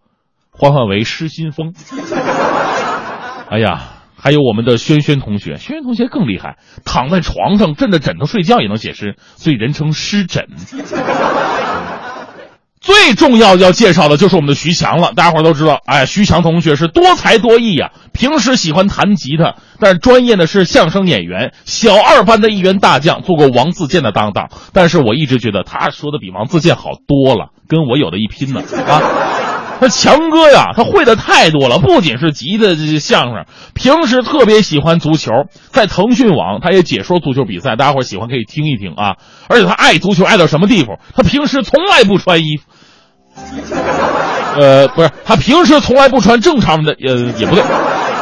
[0.52, 1.74] 欢欢为诗新风。
[3.50, 10.48] 哎呀，还有我们的轩轩同学，轩轩同学更厉害，躺在床上枕着枕头睡觉也能写诗，所以人称诗枕。
[12.80, 15.12] 最重要要介绍的就是我们的徐强了。
[15.16, 17.92] 大家伙都知道，哎，徐强同学是多才多艺呀。
[18.14, 24.50] 平时喜欢弹吉他，但专业的是相声演员，小二班的一员大将，做过王自健的搭档。
[24.74, 29.37] 但是我一直觉得他说的比王自健好多了，跟我有的一拼呢啊。
[29.80, 35.32] 那强哥呀，他会的太多了，不仅是吉的这些相声，平时特别喜欢足球，
[35.72, 39.18] 在腾讯网他也解说足球比赛，大家伙喜欢可以听一听啊。
[39.48, 40.94] 而且他爱足球爱到什么地步？
[41.16, 42.64] 他平时从来不穿衣服。
[44.60, 47.64] 呃，不是，他平时从来不穿正常的，呃，也不对，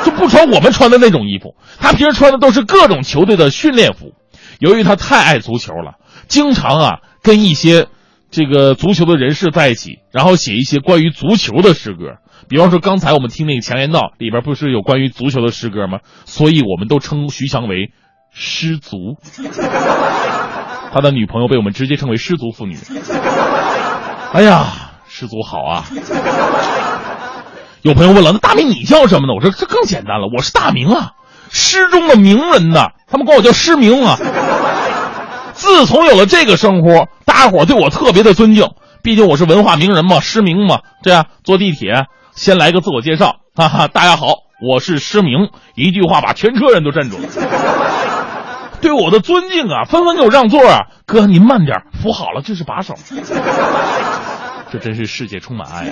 [0.04, 1.56] 就不穿我们穿的那种衣服。
[1.80, 4.12] 他平时穿的都是各种球队的训练服。
[4.60, 5.94] 由于他太爱足球了，
[6.28, 7.88] 经常啊跟一些
[8.36, 12.18] 这个足球的人士在一起，然后写一些关于足球的诗歌。
[12.50, 16.00] 比方说刚才我们听那个《强言道》里边不是有关于足球的诗歌吗？
[16.26, 17.94] 所以我们都称徐强为
[18.34, 19.16] 失足。
[20.92, 22.78] 他的女朋友被我们直接称为失足妇女。
[24.34, 24.66] 哎呀，
[25.08, 25.86] 失足好啊！
[27.84, 29.34] 有朋友问了，那大明你叫什么呢？
[29.34, 31.12] 我说这更简单了，我是大明啊，
[31.52, 34.18] 诗中的名人呐，他们管我叫失明啊。
[35.56, 38.70] 自从有了这个生活，大家伙对我特别的尊敬，
[39.02, 40.82] 毕竟我是文化名人嘛，失明嘛。
[41.02, 47.24] 这样坐地铁先来个自我介绍，哈哈，大家好，我是失明，一句话把全车人都镇住了。
[48.82, 52.94] 对我的尊敬啊，纷纷给我让座啊，哥您慢点，扶好了，这是把手。
[54.72, 55.92] 这真是世界充满爱啊！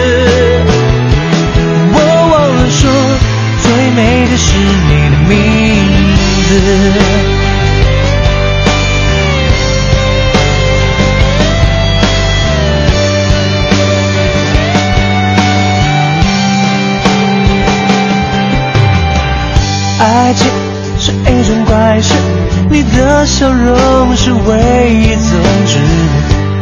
[3.95, 5.35] 美的是你的名
[6.47, 6.49] 字。
[19.99, 20.47] 爱情
[20.99, 22.13] 是一种怪事，
[22.69, 25.79] 你的笑容是唯一宗旨。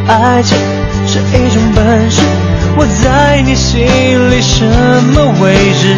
[0.08, 0.58] 爱情
[1.06, 2.22] 是一种本事，
[2.76, 3.86] 我在你心
[4.32, 4.66] 里什
[5.14, 5.96] 么位置？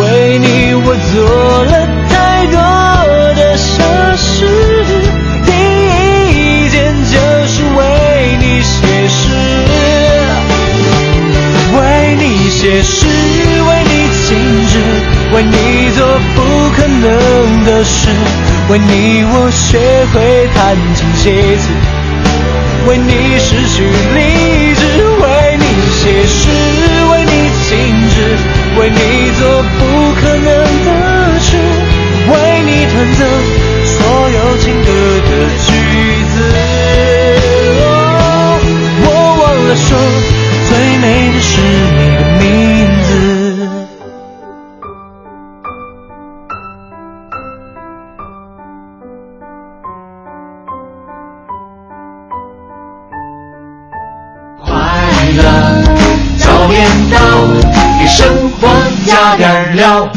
[0.00, 1.20] 为你我做
[1.66, 1.72] 了
[2.08, 2.56] 太多
[3.34, 3.84] 的傻
[4.16, 4.48] 事，
[5.44, 5.52] 第
[6.32, 6.74] 一件
[7.04, 7.14] 就
[7.46, 7.78] 是为
[8.40, 8.78] 你写
[9.08, 9.28] 诗，
[11.76, 11.78] 为
[12.18, 13.06] 你写诗，
[13.68, 13.92] 为你
[14.24, 14.28] 静
[14.68, 14.72] 止，
[15.34, 15.98] 为你做
[16.34, 16.38] 不
[16.74, 18.08] 可能的事，
[18.70, 19.78] 为你我学
[20.14, 21.68] 会弹琴写词，
[22.88, 24.80] 为你失去理智，
[25.20, 26.48] 为你写诗，
[27.12, 27.32] 为你
[27.68, 27.68] 静
[28.14, 28.16] 止。
[28.78, 28.96] 为你
[29.38, 29.59] 做
[33.20, 33.28] 你弹奏
[33.84, 33.96] 所
[34.30, 34.88] 有情歌
[35.28, 35.30] 的
[35.66, 35.68] 句
[36.24, 36.34] 子。
[39.02, 39.06] 我
[39.42, 39.88] 忘了说，
[40.68, 42.42] 最美的是你的名
[43.02, 43.08] 字。
[54.64, 54.66] 快
[55.36, 55.38] 乐
[56.38, 57.14] 早点到，
[58.00, 58.18] 给生
[58.52, 58.60] 活
[59.06, 60.08] 加点料。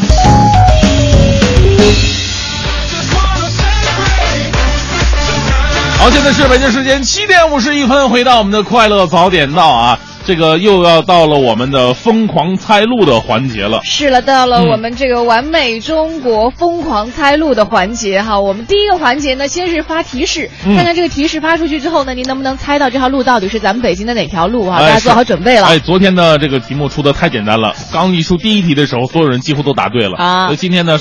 [6.03, 13.81] 好，现在是北京时间七点五十一分，回到我们的快乐早点到啊，这个又要到了我们的疯狂猜路的环节了。
[13.83, 18.39] 是了，到了嗯我们这个完美中国疯狂猜路的环节哈。
[18.39, 24.77] 我们第一个环节呢，先是发提示，嗯看看这个提示发出去之后呢，您能不能猜到这条路到底是咱们北京的哪条路啊？
[24.79, 25.67] 哎大家做好准备了。
[25.67, 30.97] 哎，昨天呢，这个题目出的太简单了，刚一出第一题的时候，所有人几乎都答对了啊所以今天呢，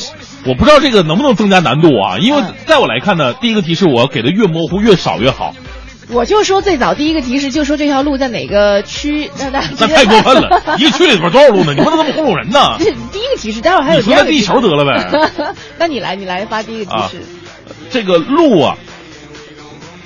[0.47, 5.55] 我不知道这个能不能增加难度啊，因为在我来看呢，第一个提示我给的越模糊越少越好，
[6.11, 11.73] 我就说最早第一个提示就说这条路在哪个区，那那那太过分了， 一个区里边多少路呢？
[11.75, 12.87] 你不能这么糊弄人呢这。
[12.87, 15.55] 第一个提示，待会儿还有你说在地球得了呗。
[15.79, 17.23] 那你来，你来发第一个提啊示。
[17.91, 18.77] 这个路啊，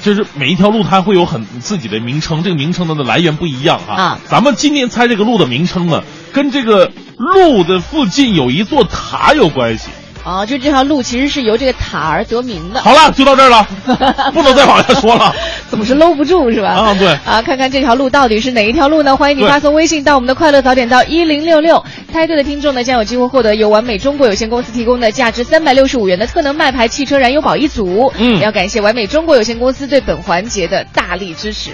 [0.03, 3.95] 就是每一条路它会有很自己的名称，这个名称的来源不一样哈。
[3.95, 9.89] 啊咱们今天猜这个路的名称呢，跟这个路的附近有一座塔有关系。
[10.27, 12.81] 啊，就这条路其实是由这个塔而得名的。
[12.81, 13.65] 好了，就到这儿了，
[14.35, 15.33] 不能再往下说了。
[15.71, 16.71] 总是搂不住是吧？
[16.71, 19.17] 啊对啊，看看这条路到底是哪一条路呢？
[19.17, 28.13] 欢迎你发送微信到我们的快乐早点到一零六六，猜对的听众呢将有机会获得由完美中国有限公司提供的价值三百六十五元的特能麦牌汽车燃油宝一组。
[28.19, 31.71] 嗯要感谢完美中国有限公司对本环节的大力支持。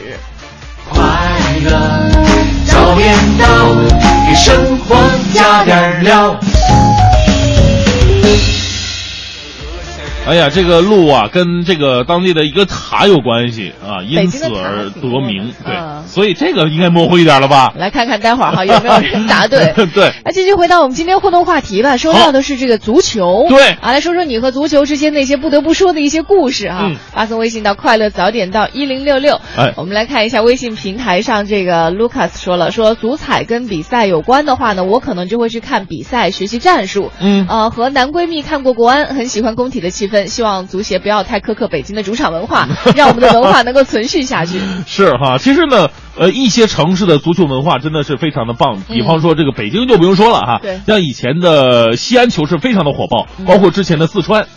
[0.91, 1.01] 快
[1.65, 1.71] 乐
[2.67, 3.47] 早点到，
[4.29, 4.95] 给生活
[5.33, 6.39] 加点料。
[8.23, 8.52] Thank you.
[10.25, 15.53] 哎呀，这个路啊，跟这个当地的一个塔有关系啊，因此而得名。
[15.65, 17.73] 对，嗯所以这个应该模糊一点了吧？
[17.77, 19.73] 来看看待会儿哈有没有人答对。
[19.95, 23.47] 对，那继续回到我们今天互动话题吧，说到的是这个足球。
[23.49, 26.83] 对啊，来说说你和足球之间那些不得不说的一些故事哈。
[26.91, 29.41] 嗯发送微信到快乐早点到一零六六。
[29.57, 37.11] 哎我们来看一下微信平台上这个 Lucas 说了，说足彩跟比赛有关的话呢，我可能就会去看比赛，学习战术。
[37.21, 44.61] 嗯呃，和男闺蜜看过国安，很喜欢工体的气氛，希望足协不要太苛刻北京的主场文化，让我们的文化能够存续下去。
[44.87, 48.83] 是哈，其实呢，呃，一些城市的足球文化真的是非常的棒。
[48.89, 54.43] 比方说这个北京就不用说了哈，像以前的西安球是非常的火爆，包括之前的四川。
[54.43, 54.49] 嗯，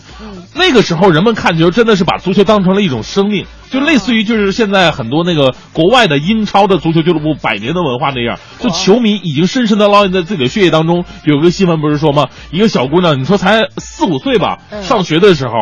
[0.54, 11.06] 那个时候人们看球真的是把足球当成了一种生命，就类似于就是现在很多那个国外的英超的足球俱乐部百年的文化那样，就球迷已经深深的烙印在自己的血液当中。
[11.24, 12.28] 有个新闻不是说吗？
[12.52, 15.54] 一个小姑娘，你说才四五岁吧，嗯上学的时候。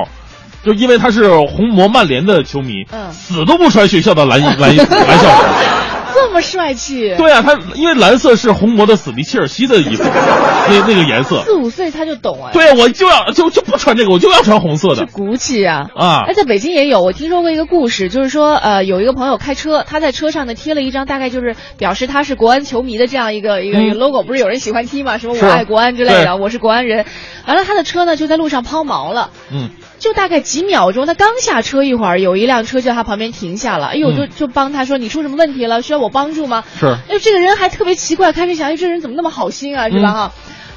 [0.64, 5.93] 就因为她是红魔曼联的球迷，嗯死都不穿学校的蓝衣蓝衣蓝校服。
[6.14, 7.16] 这么帅气。
[7.18, 10.04] 对啊，他因为蓝色是红魔的死敌切尔西的衣服，
[10.70, 11.42] 那那个颜色。
[11.44, 12.52] 四五岁他就懂哎。
[12.54, 15.90] 对啊，我就要就就不穿这个，我就要穿红色的是骨气啊！
[15.96, 25.18] 啊哎，在北京也有，我听说过一个故事，就是说，呃，有一个朋友开车，他在车上呢贴了一张大概就是表示他是国安球迷的这样一个一个、嗯一个 logo，不是有人喜欢踢吗？
[25.18, 27.06] 什么我爱国安之类的，对我是国安人。
[27.46, 29.30] 完了，他的车呢就在路上抛锚了。
[29.52, 29.70] 嗯，
[30.04, 33.88] 就大概几秒钟，他刚下车一会儿，有一辆车就在他旁边停下了。
[33.88, 35.82] 哎呦，嗯就就帮他说：“你出什么问题了？
[35.82, 40.10] 需要我帮助吗？”是哎呦，这个人还特别奇怪，开始想，哎，这人怎么那么好心啊，是吧？
[40.10, 40.32] 嗯哈、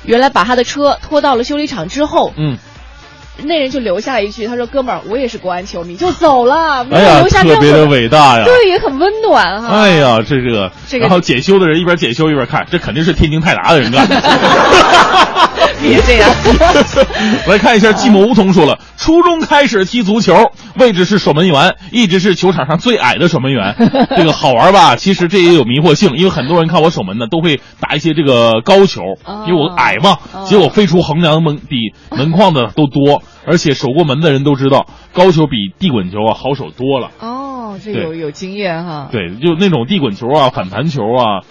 [0.05, 2.57] 原来把他的车拖到了修理厂之后，嗯，
[3.43, 8.45] 那人就留下了一句：“他说，哥们儿，我也是国安球迷，就走了，没有留下任特别的伟大呀！
[8.45, 9.68] 对，也很温暖哈。
[9.68, 14.16] 哎呀，这这个，这个然后检修的人一边检修一边看，这肯定是天津泰达的人干的。
[15.82, 16.30] 别这样。
[17.46, 23.74] 来看一下，寂寞梧桐说了，初中开始踢足球，位置是守门员，一直是球场上最矮的守门员。
[24.16, 24.96] 这个好玩吧？
[24.96, 37.10] 其实这也有迷惑性，因为很多人看我守门呢，都会打一些这个高球，哦因为我矮嘛，哦结果飞出横梁门比门框的都多，而且守过门的人都知道，高球比地滚球啊好守多了。
[37.20, 39.08] 哦，这有有经验哈。
[39.10, 41.42] 对，就那种地滚球啊、反弹球啊，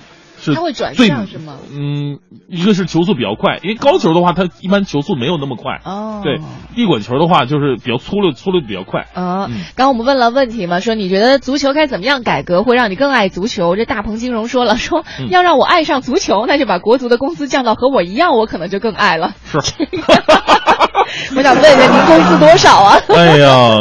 [0.46, 5.80] 是它会转向是吗嗯，一个是球速比较快，因为高球的话，它一般球速没有那么快。
[5.84, 6.40] 哦对，
[6.76, 9.02] 地滚球的话就是比较粗溜，粗溜比较快。
[9.14, 13.76] 啊，嗯刚刚我们问了问题嘛，说你觉得足球该怎么样改革会让你更爱足球？
[13.76, 19.34] 这大鹏金融说了，说嗯要让我爱上足球，那就把国足的工资降到和我一样，我可能就更爱了。
[19.46, 19.60] 是，
[21.36, 22.98] 我想问一下，您工资多少啊？
[23.10, 23.78] 哎呀，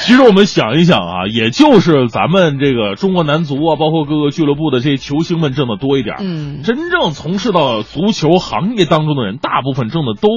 [0.00, 6.16] 其实我们想一想啊，也就是咱们这个中国男足啊，包括各个俱乐部的这些球星们挣的多一点。
[6.20, 10.28] 嗯真正从事到足球行业当中的人，大部分挣的都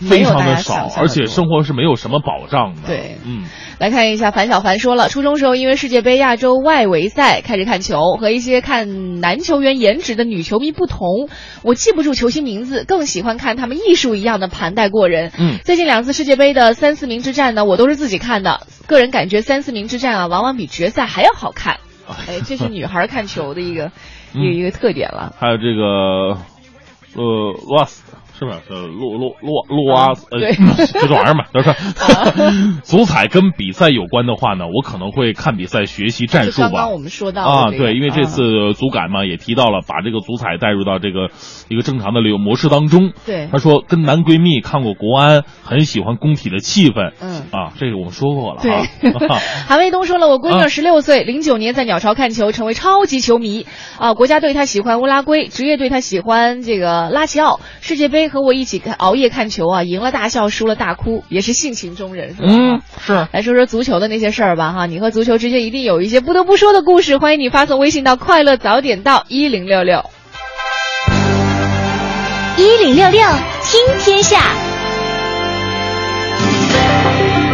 [0.00, 2.82] 非常的少而且生活是没有什么保障的。
[2.86, 3.44] 对嗯。
[3.78, 11.28] 来看一下，樊小凡说了，初中时候因为世界杯亚洲外围赛开始看球，和一些看男球员颜值的女球迷不同，
[11.62, 15.30] 我记不住球星名字，更喜欢看他们艺术一样的盘带过人。
[15.38, 21.76] 嗯最近两次世界杯的三四名之战呢，我都是自己看的，个人感觉三四名之战啊，往往比决赛还要好看。
[22.28, 23.90] 哎，这是女孩看球的一个、
[24.32, 25.34] 嗯一个一个特点了。
[25.38, 26.38] 还有这个，
[27.14, 28.04] 呃，罗瓦斯
[28.38, 28.58] 是不是？
[28.68, 31.74] 呃，洛洛洛洛阿斯，呃，就 这玩意儿嘛，都是。
[32.84, 36.68] 足彩跟比赛有关的话呢，我可能会看比赛学习战术吧。
[36.68, 41.30] 刚刚我们说到啊，对，因为这次足改嘛，也提到了把这个足彩带入到这个
[41.68, 43.12] 一个正常的旅游模式当中。
[43.24, 47.12] 对他说跟男闺蜜看过国安，很喜欢工体的气氛。
[47.20, 48.84] 嗯啊，这个我们说过了对啊。
[49.66, 53.66] 韩卫东说了，我闺女啊十六岁，零九年在鸟巢看球，成为超级球迷
[53.98, 54.14] 啊。
[54.14, 57.60] 国家队她喜欢乌拉圭，职业队她喜欢这个拉齐奥。
[57.80, 62.48] 世界杯和我一起看熬夜看球啊，赢了大笑，输了大哭，也是性情中人，是吧？
[62.48, 63.28] 嗯，是。
[63.32, 67.18] 来说说足球的那些事儿吧，哈，你和足球之间一定有一些不得不说的故事。
[67.18, 70.04] 欢迎你发送微信到快乐早点到一零六六。
[72.56, 73.20] 一零六六
[73.62, 74.75] 听天下。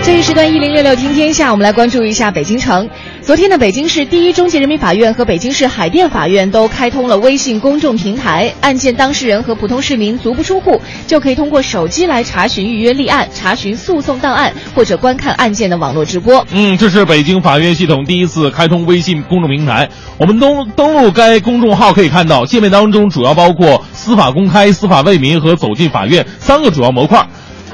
[0.04, 2.90] 这一时段一零六六听天下，我们来关注一下北京城。
[3.20, 16.44] 昨天呢，北京市第一中级人民法院和北京市海淀法院都开通了微信公众平台，案件当事人和普通市民足不出户，就可以通过手机来查询预约立案、查询诉讼档案或者观看案件的网络直播。
[16.50, 19.88] 嗯，这是北京法院系统第一次开通微信公众平台。
[20.18, 27.24] 我们登登录该公众号可以看到，界面当中主要包括司法公开、司法为民和走进法院三个主要模块。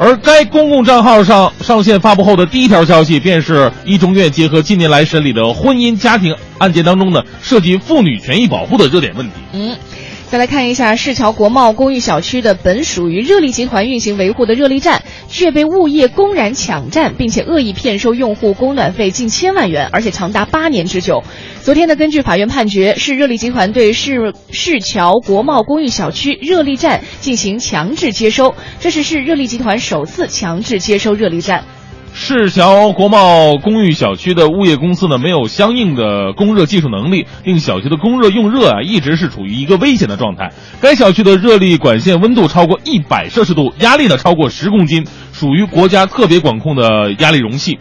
[0.01, 9.33] 而该公共账号上上线发布后的第一条消息，便是一中院结合近年来审理的婚姻家庭案件当中呢，涉及妇女权益保护的热点问题。
[9.53, 9.77] 嗯。
[10.31, 21.25] 再来看一下市桥国贸公寓小区的本属于热力集团运行维护的热力站，却被物业公然抢占，并且恶意骗收用户供暖费近千万元，而且长达八年之久。
[21.63, 31.65] 昨天呢，根据法院判决，市热力集团对市市桥国贸公寓小区热力站进行强制接收，这是市热力集团首次强制接收热力站。
[32.21, 40.53] 市桥国贸公寓小区的物业公司呢，没有相应的供热技术能力，令小区的供热用热啊一直是处于一个危险的状态。
[40.81, 47.79] 该小区的热力管线温度超过一百摄氏度，压力呢超过十公斤，属于国家特别管控的压力容器。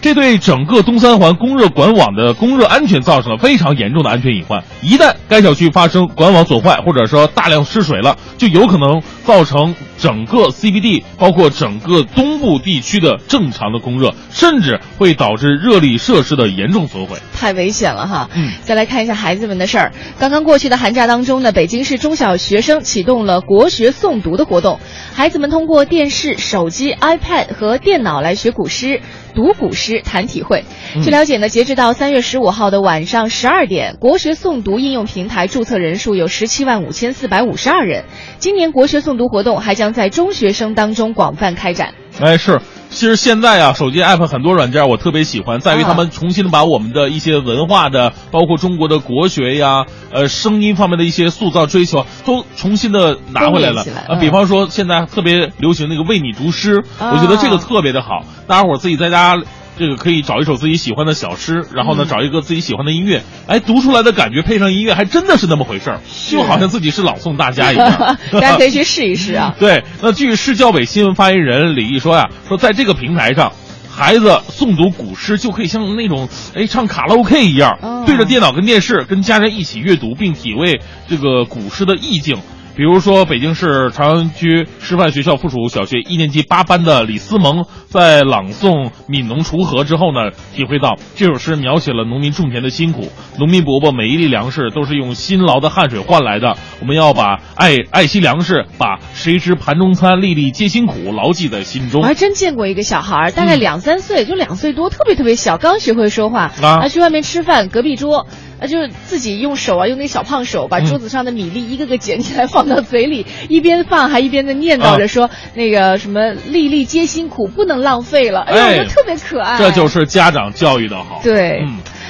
[0.00, 4.62] 这对整个东三环供热管网的供热安全造成了非常严重的安全隐患。
[4.82, 17.18] 一旦该小区发生管网损坏，或者说大量失水了，就有可能造成整个 CBD，包括整个东部地区的正常的供热，甚至会导致热力设施的严重损毁。
[17.34, 18.30] 太危险了哈！
[18.34, 19.92] 嗯，再来看一下孩子们的事儿。
[20.18, 24.78] 刚刚过去的寒假当中呢，北京市中小学生启动了国学诵读的活动，
[25.14, 29.00] 孩子们通过电视、手机、iPad 和电脑来学古诗。
[29.34, 30.64] 读古诗谈体会。
[31.04, 38.06] 据了解呢，截止到三月十五号的晚上十二点，国学诵读应用平台注册人数有十七万五千四百五十二人。
[38.40, 41.94] 今年国学诵读活动还将在中学生当中广泛开展。
[42.20, 42.60] 哎，是，
[42.90, 53.84] 其实现在啊，手机 app 很多软件我特别喜欢，在于他们重新的把我们的一些文化的，包括中国的国学呀，呃，声音方面的一些塑造追求，都重新的拿回来了。
[54.08, 59.40] 啊，比方说现在特别流行那个为你读诗，我觉得这个特别的好，大家伙自己在家。
[59.78, 68.16] 这个可以找一首自己喜欢的小诗，然后呢，找一个自己喜欢的音乐，哎，读出来的感觉配上音乐，还真的是那么回事儿，就好像自己是朗诵大家一样。
[68.32, 69.54] 大家可以去试一试啊。
[69.60, 73.52] 对，那据市教委新闻发言人李毅说呀，说在这个平台上，
[73.88, 82.38] 孩子诵读古诗就可以像那种哎唱卡拉 OK 一样，对着电脑跟电视跟家人一起阅读，并体味这个古诗的意境。
[82.78, 96.56] 比如说，北京市朝阳区师范学校附属小学一年级八班的李思萌，在朗诵《悯农锄禾》之后呢，体会到这首诗描写了农民种田的辛苦，农民伯伯每一粒粮食都是用辛劳的汗水换来的。
[96.78, 102.02] 我们要把爱爱惜粮食，把谁知盘中餐，粒粒皆辛苦牢记在心中。
[102.02, 108.28] 我还真见过一个小孩，大概两三岁，就两岁多，特别特别小，刚学会说话啊，去外面吃饭，隔壁桌。
[108.60, 118.40] 啊，就是自己用手啊，用那小胖手把桌子上的米粒一个个捡起来放到嘴里， 一边放还一边的念叨着说那个什么“粒粒皆辛苦，不能浪费了”。
[118.48, 119.58] 哎呀，我觉得特别可爱。
[119.58, 121.20] 这就是家长教育的好。
[121.22, 121.64] 对。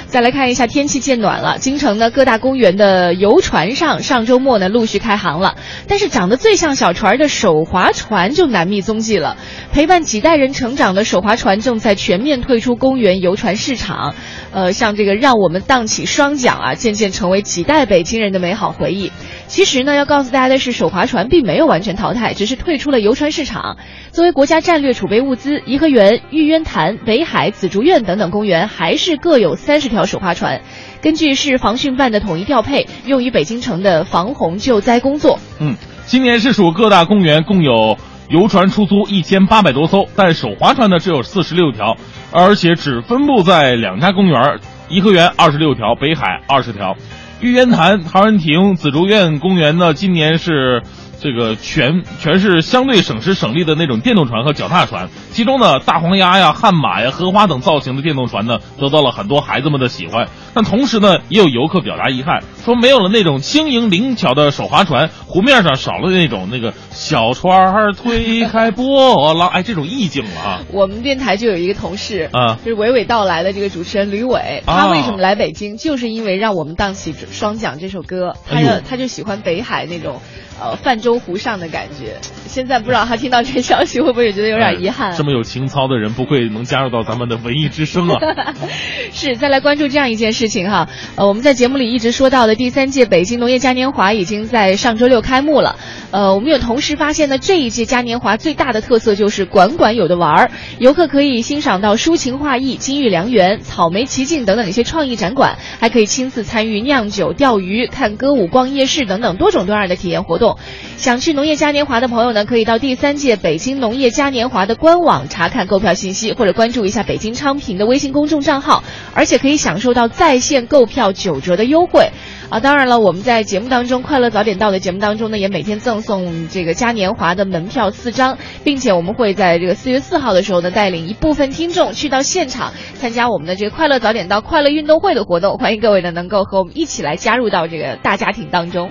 [0.08, 5.56] 再来看一下天气渐暖了，京城的各大公园的游船上上周末呢陆续开航了，
[5.86, 9.36] 但是长得最像小船的手划船就难觅踪迹了。
[9.70, 14.14] 陪伴几代人成长的手划船正在全面退出公园游船市场，
[14.50, 19.12] 呃，像这个让我们荡起双桨啊，渐渐成为几代北京人的美好回忆。
[19.46, 23.76] 其实呢，要告诉大家的是，手划船并没有完全淘汰，只是退出了游船市场。
[24.10, 30.60] 作为国家战略储备物资，颐和园、玉渊潭、北海、紫竹院等等公园还是各有三十条条手划船。
[31.02, 35.40] 根据市防汛办的统一调配，用于北京城的防洪救灾工作。
[35.58, 35.74] 嗯，
[36.06, 41.96] 今年市属各大公园共有游船出租一千八百多艘，但手划船呢只有四十六条，
[42.30, 46.94] 而且只分布在两家公园：颐和园二十六条，北海二十条。
[47.40, 50.82] 玉渊潭、陶然亭、紫竹院公园呢，今年是。
[51.20, 60.28] 这个全全是相对省时省力的那种电动船和脚踏船，其中呢，大黄鸭呀、悍马呀、荷花等造型的电动船呢，得到了很多孩子们的喜欢。
[60.54, 70.60] 但同时呢，也有游客表达遗憾，说没有了那种轻盈灵巧的手划船，湖面上少了那种那个小船儿推开波浪，哎，这种意境了啊。
[70.72, 80.20] 我们电台就有一个同事啊，就是娓娓道来的这个主持人吕伟，他为什么来北京，就是因为让我们荡起双桨这首歌，他就他就喜欢北海那种。
[80.60, 82.16] 呃泛舟湖上的感觉。
[82.46, 85.12] 现在不知道他听到这消息会不会也觉得有点遗憾？
[85.12, 88.54] 哎这么有情操的人，不会能加入到咱们的文艺之声啊！
[89.12, 95.76] 是，再来关注这样一件事情哈，呃，我们在节目里一直说到的第三届北京农业嘉年华已经在上周六开幕了。
[96.10, 110.47] 呃，我们有同时发现呢，这一届嘉年华最大的特色就是馆馆有的玩儿，游客可以欣赏到抒情画意、金玉良缘、草莓奇境等等一些创意展馆，还可以亲自参与酿酒、钓鱼、看歌舞、逛夜市等等多种多样的体验活动。
[110.96, 118.82] 想去农业嘉年华的朋友呢，可以到第三届北京农业嘉年华的官网查看购票信息，或者关注一下北京昌平的微信公众账号，
[119.14, 122.10] 而且可以享受到在线购票九折的优惠。
[122.50, 138.90] 啊，当然了，我们在节目当中《快乐早点到》的节目当中呢，也每天赠送这个嘉年华的门票四张，并且我们会在这个四月四号的时候呢，带领一部分听众去到现场参加我们的这个《快乐早点到》快乐运动会的活动，欢迎各位呢能够和我们一起来加入到这个大家庭当中。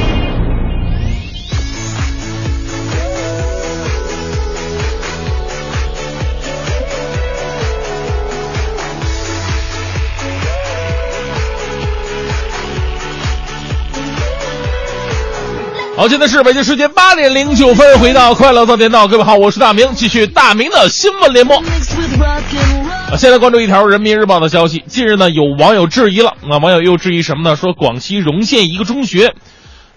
[16.01, 21.55] 好，现在是北京时间八点零九分，回到快乐早点到，各位好，我是大明，继续大明的新闻联播。
[21.57, 27.55] 啊，现在关注一条人民日报的消息，近日呢，有网友质疑了，啊，网友又质疑什么呢？
[27.55, 29.35] 说广西容县一个中学。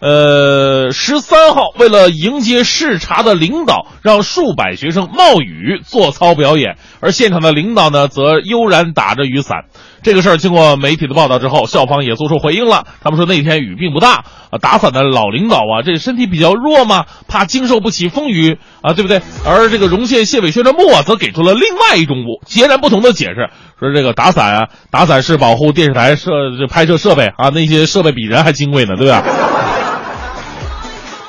[0.00, 9.64] 呃，十三号为了迎接视察的领导，让数百学生冒雨做操表演，而现场的领导呢，则悠然打着雨伞。
[10.02, 12.84] 这个事儿经过媒体的报道之后，校方也做出回应了。
[13.02, 19.22] 他们说那天雨并不大啊，打伞的老领导啊，这身体比较弱嘛，怕经受不起风雨啊，对不对？
[19.46, 23.48] 而这个容县县委宣传部啊，则给出了另外一种截然不同的解释，
[23.80, 26.30] 说这个打伞啊，打伞是保护电视台设
[26.60, 29.24] 这拍摄设备啊，那些设备比人还金贵呢，对吧？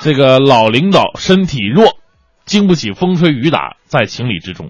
[0.05, 1.97] 这个老领导身体弱，
[2.45, 4.69] 经不起风吹雨打，在情理之中。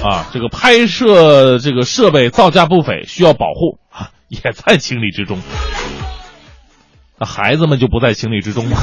[0.00, 5.40] 啊，这个拍摄这个设备造价不菲，需要保护，啊、 也在情理之中。
[7.18, 8.78] 那孩子们就不在情理之中吗？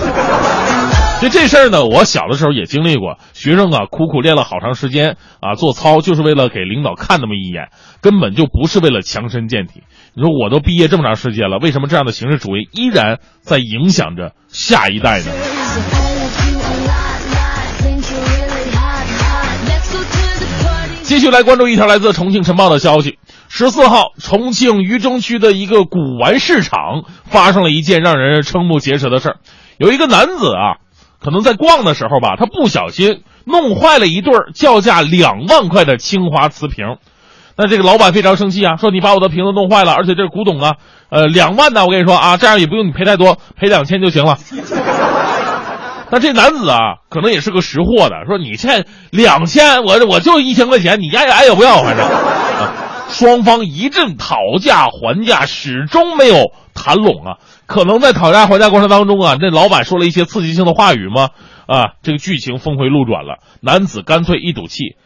[1.22, 3.18] 就这事儿呢，我小的时候也经历过。
[3.32, 7.70] 学生啊，苦苦练了好长时间啊，做操就是为了给领导看那么一眼，
[8.02, 9.84] 根本就不是为了强身健体。
[10.16, 15.32] 你说我都毕业这么长时间了，为什么这样的形式主义依然在影响着下一代呢？
[21.12, 29.36] 继续来关注一条来自重庆晨报的消息：十四号，重庆渝中区的一个古玩市场发生了一件让人瞠目结舌的事儿。
[29.78, 30.80] 有一个男子啊，
[31.20, 36.96] 可能在逛的时候吧，他不小心弄坏了一对叫价两万块的青花瓷瓶。
[37.58, 40.78] 那这个老板非常生气啊，说你把我的瓶子弄坏了，而且这是古董啊，
[41.10, 44.38] 呃，两万呢，我跟你说啊，这样也不用你赔太多，赔两千就行了。
[46.12, 52.06] 那这男子啊，可能也是个识货的，说你欠两千，我我就一千块钱，你爱爱也不要，反正。
[52.06, 52.74] 啊，
[53.10, 57.38] 双方一阵讨价还价，始终没有谈拢啊。
[57.66, 61.30] 可能在讨价还价过程当中啊，这老板说了一些刺激性的话语吗？
[61.66, 64.98] 啊，这个剧情峰回路转了，男子干脆一赌气，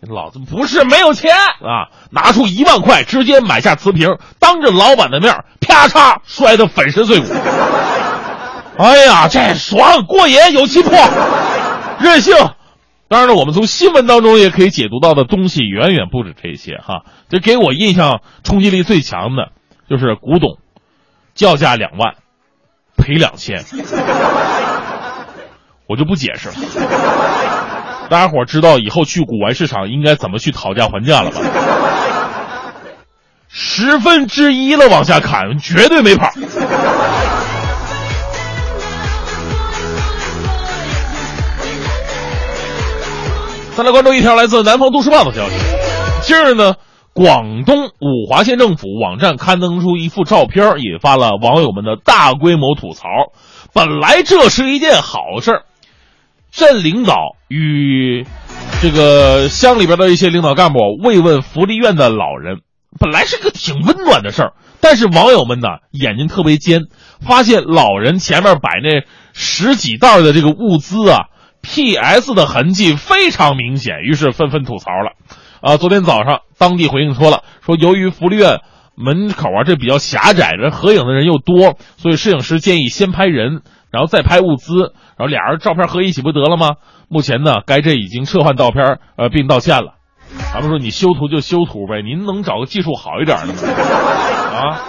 [0.00, 7.26] 老子不是没有钱啊，拿出一万块直接买下瓷瓶，当着老板的面啪嚓摔得粉身碎骨。
[8.76, 10.92] 哎呀，这爽过瘾，有气魄，
[12.00, 12.34] 任性。
[13.06, 17.04] 当然了，我们从新闻当中也可以解读到的东西远远不止这些哈。
[17.28, 19.50] 这给我印象冲击力最强的，
[19.88, 20.58] 就是古董，
[21.34, 22.14] 叫价两万，
[22.96, 23.62] 赔两千，
[25.86, 26.54] 我就不解释了。
[28.10, 31.40] 大家伙知道以后去古玩市场应该怎么去讨价还价了吧？
[33.48, 36.30] 十分之一了，往下砍，绝对没跑。
[43.76, 45.56] 再来关注一条来自南方都市报的消息。
[46.22, 46.76] 近日呢，
[47.12, 53.08] 广东五华县政府网站刊登出一幅照片，引发了网友们的大规模吐槽。
[53.72, 55.62] 本来这是一件好事儿，
[56.52, 57.16] 镇领导
[57.48, 58.24] 与
[58.80, 62.58] 这个乡里边的一些领导干部慰问福利院的老人，
[63.00, 64.52] 本来是个挺温暖的事儿。
[64.80, 66.82] 但是网友们呢，眼睛特别尖，
[67.26, 71.24] 发现老人前面摆那十几袋的这个物资啊。
[71.64, 72.34] P.S.
[72.34, 75.12] 的痕迹非常明显，于是纷纷吐槽了。
[75.60, 78.60] 啊，昨天早上当地回应说了，说由于福利院
[78.96, 86.72] 门口啊这比较狭窄，人合影的人又多，所以摄影师建议先拍人，然后再拍物资，然后俩人照片合一起不得了吗？
[87.08, 89.94] 目前呢，该镇已经撤换照片，呃，并道歉了。
[90.52, 93.54] 咱们说你修图就修图呗，您能找个技术好一点的吗？
[94.54, 94.80] 啊，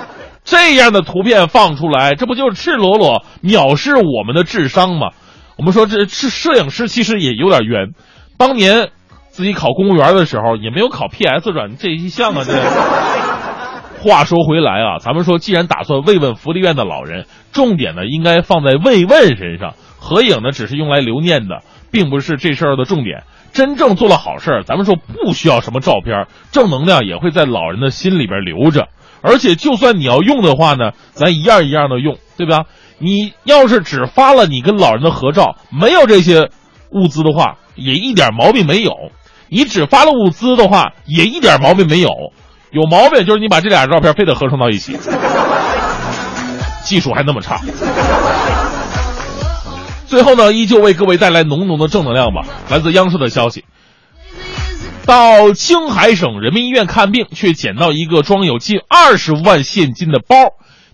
[0.44, 5.12] 这样的图片放出来，这不就是赤裸裸藐视我们的智商吗？
[5.58, 7.94] 我们说这是摄影师，其实也有点冤。
[8.38, 8.90] 当年
[9.30, 12.44] 自己考公务员的时候，也没有考 PS 软这一项啊。
[12.46, 12.54] 这
[14.04, 23.24] 话说回来啊，咱们说，既然打算慰问福利院的老人，重点呢应该放在慰问身上，合影呢只是用来留念的，并不是这事儿的重点。
[23.54, 28.90] 真正做了好事儿，咱们说不需要什么照片，正能量也会在老人的心里边留着。
[29.22, 32.66] 而且，就算你要用的话呢，咱一样一样的用，对吧？
[32.98, 36.50] 你要是只发了你跟老人的合照，没有这些
[36.92, 38.92] 物资的话，也一点毛病没有；
[39.50, 42.10] 你只发了物资的话，也一点毛病没有。
[42.72, 44.98] 有毛病就是你把这俩照片非得合成到一起，
[46.84, 47.60] 技术还那么差。
[50.08, 52.44] 最后呢，依旧为各位带来浓浓的正能量吧。
[52.70, 53.66] 来自央视的消息，
[55.06, 60.36] 到青海省人民医院看病，却捡到一个装有近二十万现金的包。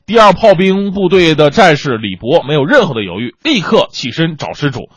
[0.05, 4.89] 第二炮兵部队的战士李博没有任何的犹豫，立刻起身找失主，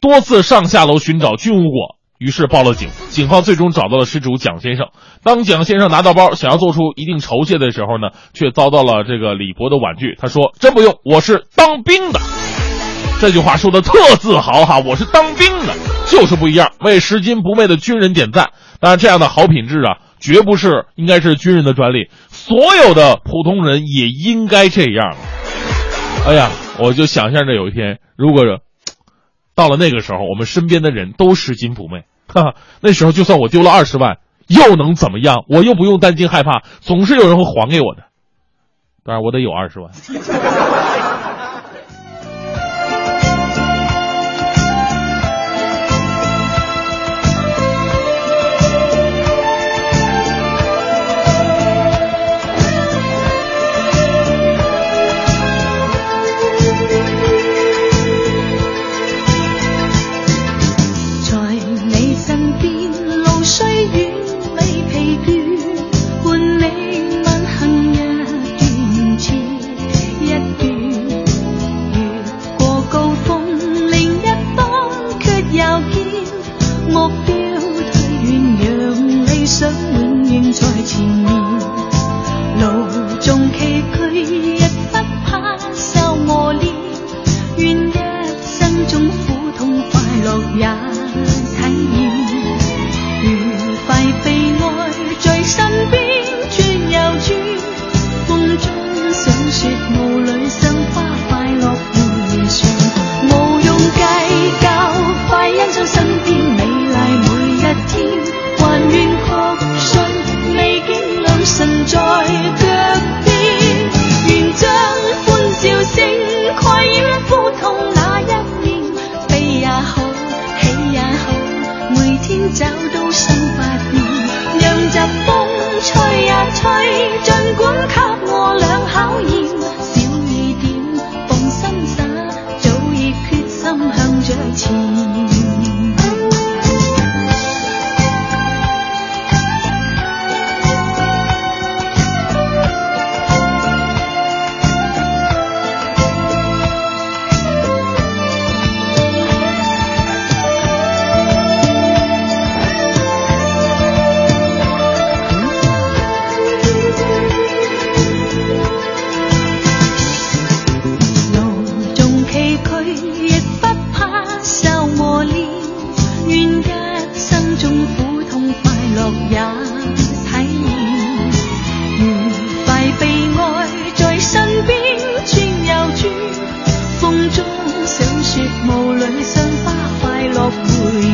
[0.00, 2.88] 多次上下楼寻找均无果，于是报了警。
[3.08, 4.88] 警方最终找到了失主蒋先生。
[5.22, 10.16] 当蒋先生拿到包，想要做出一定酬谢的时候呢，却遭到了这个李博的婉拒。
[10.18, 12.20] 他说：“真不用，我是当兵的。”
[13.20, 15.74] 这句话说的特自豪哈，我是当兵的，
[16.06, 16.72] 就是不一样。
[16.80, 18.50] 为拾金不昧的军人点赞。
[18.80, 22.10] 当然，这样的好品质啊，绝不是应该是军人的专利，
[22.48, 25.14] 所有的普通人也应该这样。
[26.26, 28.42] 哎呀，我就想象着有一天，如果
[29.54, 35.44] 到了那个时候，我们身边的人都拾金不昧，哈哈，那时候就算我丢了二十万，又能怎么样？
[35.46, 38.04] 我又不用担惊害怕，总是有人会还给我的。
[39.04, 39.90] 当然，我得有二十万。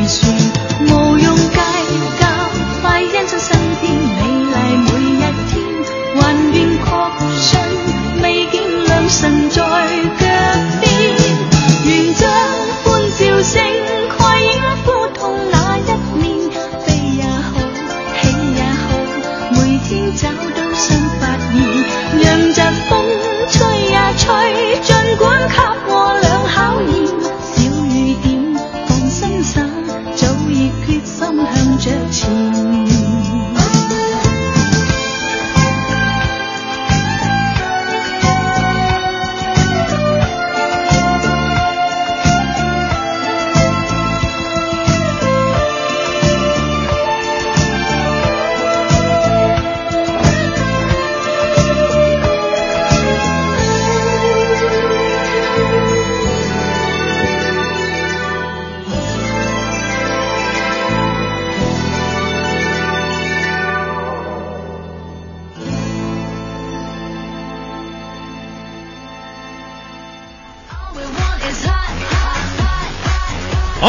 [0.05, 0.44] 回旋，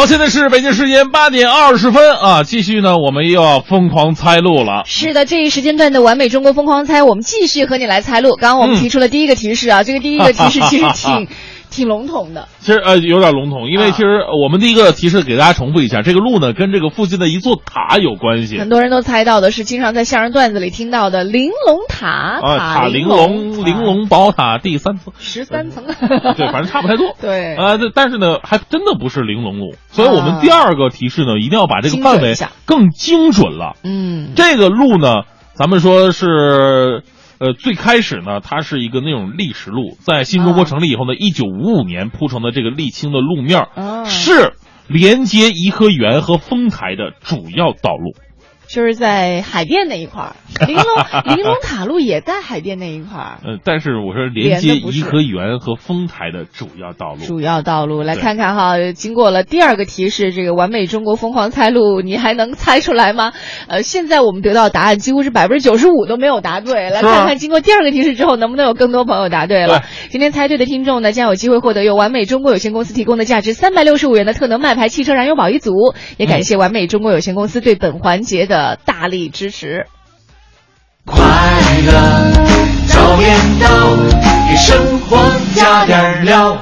[0.07, 4.85] 好，现在是北京时间八点二十分啊，继续呢，我们又要疯狂猜路了。
[4.87, 8.37] 是的，这一时间段的完美中国疯狂猜，我们继续和你来猜路。
[8.37, 11.27] 刚刚我们嗯提出了第一个提示啊，这个第一个提示其实挺
[11.77, 12.49] 挺笼统的。
[12.59, 18.59] 其实呃有点笼统，因为其实我们第一个提示给大家重复一下，这个路呢跟这个附近的一座塔有关系。
[18.59, 22.07] 很多人都猜到的是经常在相声段子里听到的玲珑塔，
[22.43, 27.15] 啊，塔玲玲珑玲珑宝塔第三层，十三层，对，反正差不太多。
[27.21, 27.55] 对。
[27.55, 33.75] 啊，这但是呢，还真的不是玲珑路，所以我们第二个提示呢，一定要把这个范围更精准了。
[33.85, 35.23] 嗯，这个路呢，
[35.55, 37.03] 咱们说是，
[37.39, 43.69] 呃，最开始呢，它是一个那种砾石路，在新中国成立以后呢，一九五五年铺成的这个沥青的路面
[44.07, 44.55] 是
[44.89, 48.15] 连接颐和园和丰台的主要道路。
[48.69, 50.37] 就是在海淀那一块儿，
[50.67, 53.39] 玲珑玲珑塔路也在海淀那一块儿。
[53.45, 57.25] 呃，但是我说连接颐和园和丰台的主要道路。
[57.25, 63.33] 主要道路来看看哈，经过了第二个提示，这个完美中国疯狂猜路，你还能猜出来吗？
[63.69, 69.83] 呃，现在我们得到答案几乎是百分之九十五都没有答对，来看看经过第二个提示之后，能不能有更多朋友答对了。
[70.11, 75.73] 今天猜对的听众呢，将有机会获得由完美中国有限公司提供的价值三百六十五元的特能麦牌汽车燃油宝一组，
[76.17, 79.87] 也感谢完美中国有限公司对本环节的的大力支持。
[81.05, 81.23] 快
[81.85, 82.33] 乐
[82.89, 83.69] 早点到，
[84.49, 85.19] 给生活
[85.55, 86.57] 加点料。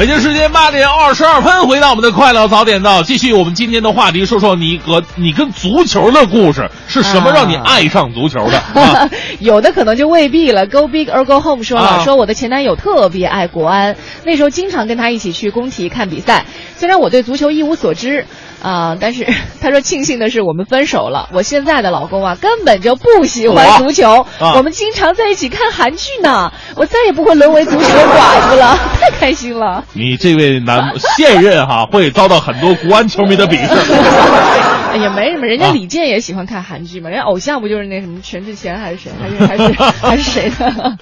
[0.00, 8.56] 北京时间八点二十二分，回到我们的快乐早点到，继续我们今天的话题，说说你和你跟足球的故事是什么让你爱上足球的？
[8.80, 10.66] 啊 有的可能就未必了。
[10.66, 13.94] Go big or go home 说了，啊说我的前男友特别爱国安，
[14.24, 16.46] 那时候经常跟他一起去工体看比赛。
[16.78, 18.24] 虽然我对足球一无所知，
[18.62, 19.26] 啊、但是
[19.60, 21.28] 他说庆幸的是我们分手了。
[21.32, 26.52] 我现在的老公啊，根本就不喜欢足球，啊我们经常在一起看韩剧呢。
[26.76, 29.84] 我再也不会沦为足球寡妇了， 太开心了。
[29.92, 33.92] 你这位男现任哈会遭到很多国安球迷的鄙视。
[34.90, 40.96] 哎呀，没什么，人家啊李健也喜欢看韩剧嘛，人家偶像不就是那什么全智贤还是谁，还是还是还是谁的？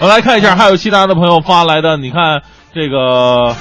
[0.00, 2.42] 我来看一下，还有其他的朋友发来的，你看
[2.74, 3.54] 这个。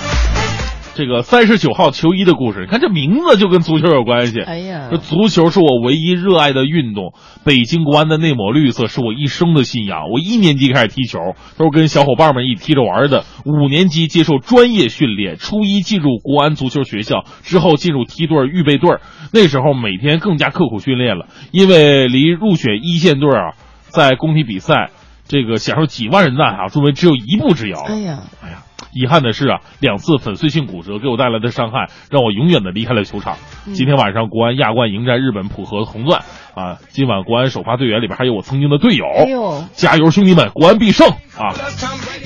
[0.97, 4.41] 这个三十九号球衣的故事，你看这名字就跟足球有关系。
[4.41, 7.13] 哎呀这足球是我唯一热爱的运动，
[7.45, 10.09] 北京国安的那抹绿色是我一生的信仰。
[10.11, 11.19] 我一年级开始踢球，
[11.55, 13.25] 都是跟小伙伴们一起踢着玩的。
[13.45, 19.01] 五年级接受专业训练，初一进入国安足球学校，之后进入梯队、预备队儿。
[19.31, 23.53] 那时候每天更加刻苦训练了，因为离入选一线队啊，
[23.89, 24.89] 在工体比赛，
[25.27, 27.83] 这个享受几万人呐喊中，只有一步之遥。
[27.87, 28.63] 哎呀，哎呀，
[28.93, 33.37] 遗憾的是啊，两次粉碎性骨折给我带来的伤害，让我永远的离开了球场。
[33.67, 36.21] 嗯今天晚上国安亚冠迎战日本浦和红钻
[36.55, 36.77] 啊！
[36.89, 41.07] 今晚国安首发队员里边还有我曾经的队友，哎呦，加油，兄弟们，国安必胜
[41.37, 41.53] 啊！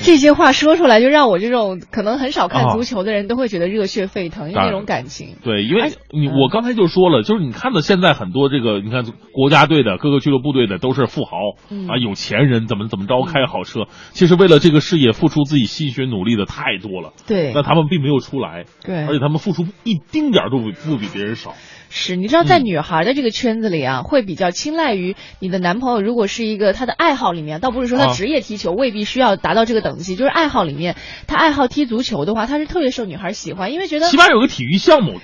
[0.04, 5.36] 这些话说出来，就让我这种可能很少看啊足球的人都会觉得热血沸腾，因为那种感情。
[5.42, 11.36] 对，因为你嗯我刚才就说了，就是你看到现在很多这个，你看国家队的各个俱乐部队的都是富豪、
[11.70, 17.52] 嗯啊，有钱人怎么怎么着开好车，其实为了这个事业付出自己心血努力的太多了，对。
[17.54, 19.06] 那他们并没有出来，对。
[19.06, 21.54] 而且他们付出一丁点儿都不不比别人少。
[21.88, 28.12] 是，你知道在嗯女孩的这个圈子里啊，会比较青睐于你的男朋友，如果是一个他的爱好里面，倒不是说他啊。
[28.12, 30.96] 职业踢球未必需要达到这个等级，就是爱好里面，
[31.26, 35.20] 他爱好踢足球的话，他是特别受女孩喜欢，因为觉得起码有个体育项目，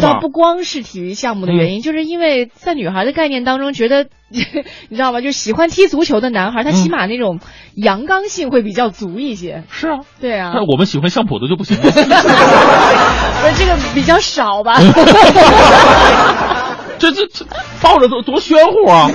[0.00, 0.18] 倒？
[0.20, 4.40] 不光是体育项目的原因，就是因为在女孩的概念当中，觉得 你
[4.96, 5.20] 知道吗？
[5.20, 7.40] 就是喜欢踢足球的男孩，他起码那种
[7.74, 9.64] 阳刚性会比较足一些。
[9.70, 11.82] 是啊，对啊，那我们喜欢相扑的就不行了。
[13.40, 14.74] 不是这个比较少吧？
[16.98, 17.46] 这这这
[17.80, 19.10] 抱着多多玄乎啊，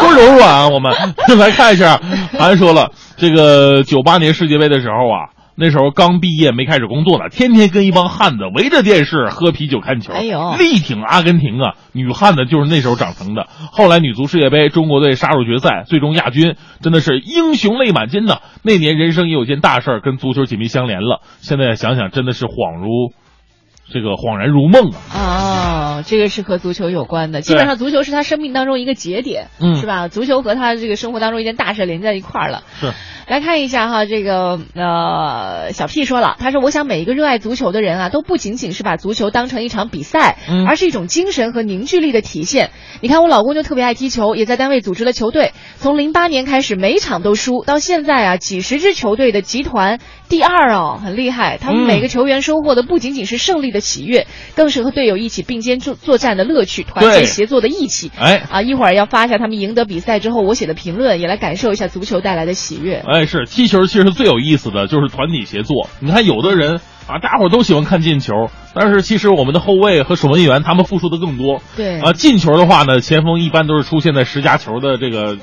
[0.00, 0.68] 多柔软啊！
[0.68, 0.92] 我们
[1.36, 2.00] 来看一下，
[2.38, 11.74] 还说了这个九八年世界杯的时候啊，那时候刚毕业没开始工作呢，天天跟一帮汉子围着电视喝啤酒看球，哎呦力挺阿根廷啊！
[11.92, 13.46] 女汉子就是那时候长成的。
[13.70, 18.38] 后来女足世界杯，中国队杀入决赛，最终亚军，真的是英雄泪满襟呐！
[18.62, 23.12] 那年人生也有件大事儿跟足球紧密相连了，现在想想真的是恍如
[23.92, 25.98] 这个恍然如梦啊！
[25.98, 27.40] 哦，这个是和足球有关的。
[27.40, 30.08] 基本上足球是他生命当中一个节点，嗯是吧？
[30.08, 32.62] 足球和他这个生活当中一件大事连在一块儿了。
[32.80, 32.92] 是。
[33.26, 42.70] 来看一下哈，这个呃，小 P 说了，他说：“我想每一个热爱足球的人啊，都不仅仅是把足球当成一场比赛，嗯而是一种精神和凝聚力的体现。
[43.00, 51.56] 你看，我老公就特别爱踢球，也在单位组织了球队，从零八年开始每场都输，到现在啊，几十支球队的集团第二哦，很厉害。
[51.56, 53.84] 他们嗯每个球员收获的不仅仅是胜利的。
[53.84, 58.10] 喜悦，更是和队友一起并肩作作战的乐趣，团结协作的义气。
[58.18, 63.04] 哎啊，一会儿要发一下他们赢得比赛之后我写的评论，也来感受一下足球带来的喜悦。
[63.06, 65.90] 哎，是踢球，其实最有意思的就是团体协作。
[66.00, 68.32] 你看，有的人啊，大伙儿都喜欢看进球，
[68.74, 71.60] 但是其实我们的后卫和守门员他们付出的更多。
[71.76, 75.36] 对啊，进球的话呢，前锋一般都是出现在十佳球的这个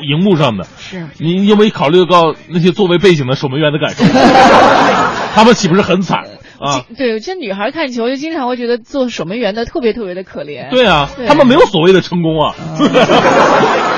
[0.00, 0.64] 荧幕上的。
[0.78, 4.04] 是你有没有考虑到那些作为背景的守门员的感受？
[5.34, 6.20] 他们岂不是很惨
[6.62, 6.84] 啊？
[6.96, 10.70] 对，这女孩看球就经常会觉得做守门员的特别特别的可怜。
[10.70, 12.54] 对啊，对他们没有所谓的成功啊。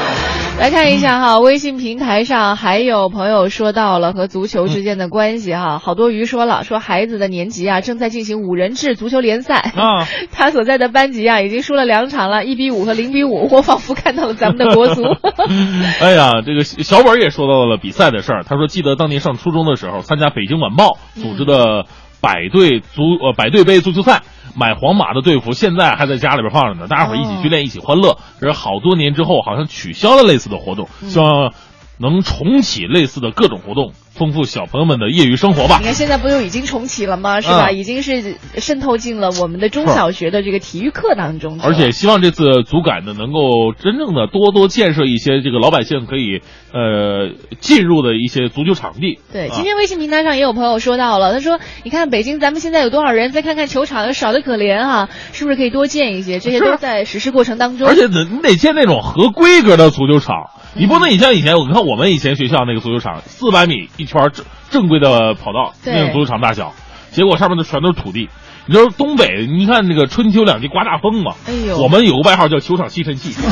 [0.57, 15.03] 来看一下哈，微信平台上还有朋友说到了和足球之间的关系哈，好多鱼说了，说孩子的年级啊正在进行五人制足球联赛啊， 他所在的班级啊已经输了两场了，一比五和零比五，我仿佛看到了咱们的国足。
[16.01, 18.45] 哎呀，这个小本也说到了比赛的事儿。
[18.45, 21.87] 他说，记得当年上初中的时候，参加北京晚报组织的
[22.25, 24.22] 百队足呃百队杯足球赛，
[24.57, 26.89] 买皇马的队服，现在还在家里边放着呢。
[26.89, 28.16] 大家伙一起训练，一起欢乐。
[28.41, 31.53] 这是好多年之后，好像取消了类似的活动，希望
[31.99, 35.85] 能重启类似的各种活动，丰富小朋友们的业余生活吧你。
[35.85, 37.41] 看现在不就已经重启了吗？
[37.41, 37.69] 是吧？
[37.71, 41.59] 嗯已经是渗透进了我们的中小学的这个体育课当中。
[41.61, 46.41] 而且希望这次足改呢，能够真正的多多建设一些这个老百姓可以
[46.73, 49.19] 呃进入的一些足球场地。
[49.33, 53.33] 对，啊今天微信平台上也有朋友说到了，他说：“你看北京，咱们现在有多少人？
[53.33, 56.39] 再看看球场，少的可怜啊、是不是可以多建一些？
[56.39, 57.89] 这些都在实施过程当中。
[57.89, 66.73] 而且得你得建那种合规格的足球场，你不能你像以前，我看我们以前学校那个足球场，四百米一圈正正规的跑道那种足球场大小，
[67.11, 68.29] 结果上面的全都是土地。
[68.67, 73.35] 你知道东北，你看那个春秋两季刮大风嘛，哎呦我们有个外号叫球场吸尘器。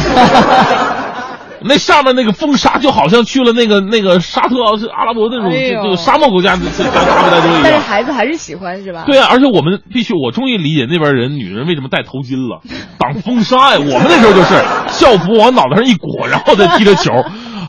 [1.64, 7.78] 那上面那个风沙就好像去了那个那个沙特是阿拉伯那种哎呦这这个沙漠国家，这这大大不带多一样但是。
[7.78, 9.04] 孩子还是喜欢是吧？
[9.06, 12.62] 对啊，而且我们必须，我终于理解那边人女人为什么戴头巾了，
[12.98, 13.78] 挡风沙呀。
[13.78, 14.54] 我们那时候就是
[14.88, 17.12] 校服往脑袋上一裹，然后再踢着球。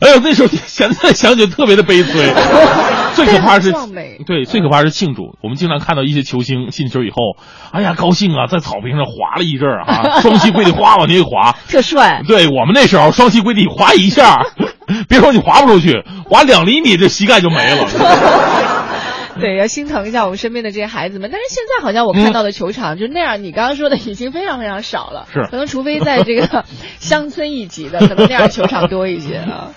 [0.00, 2.32] 哎呦，那时候现在想起来特别的悲催。
[3.14, 3.72] 最可怕是，
[4.26, 5.36] 对，最可怕是庆祝。
[5.42, 7.16] 我们经常看到一些球星进球以后，
[7.70, 12.22] 哎呀，高兴啊，在草坪上滑了一阵儿啊， 双膝跪地哗往前一滑， 特帅。
[12.26, 14.40] 对我们那时候双膝跪地滑一下，
[15.08, 17.86] 别说你滑不出去，滑两厘米这膝盖就没了。
[19.40, 21.30] 对，要心疼一下我们身边的这些孩子们。
[21.30, 25.26] 但是现在好像我看到的球场、就那样，你刚刚说的已经非常非常少了。
[25.32, 26.64] 是可能除非在这个
[26.98, 29.70] 乡村一级的，可能那样球场多一些啊。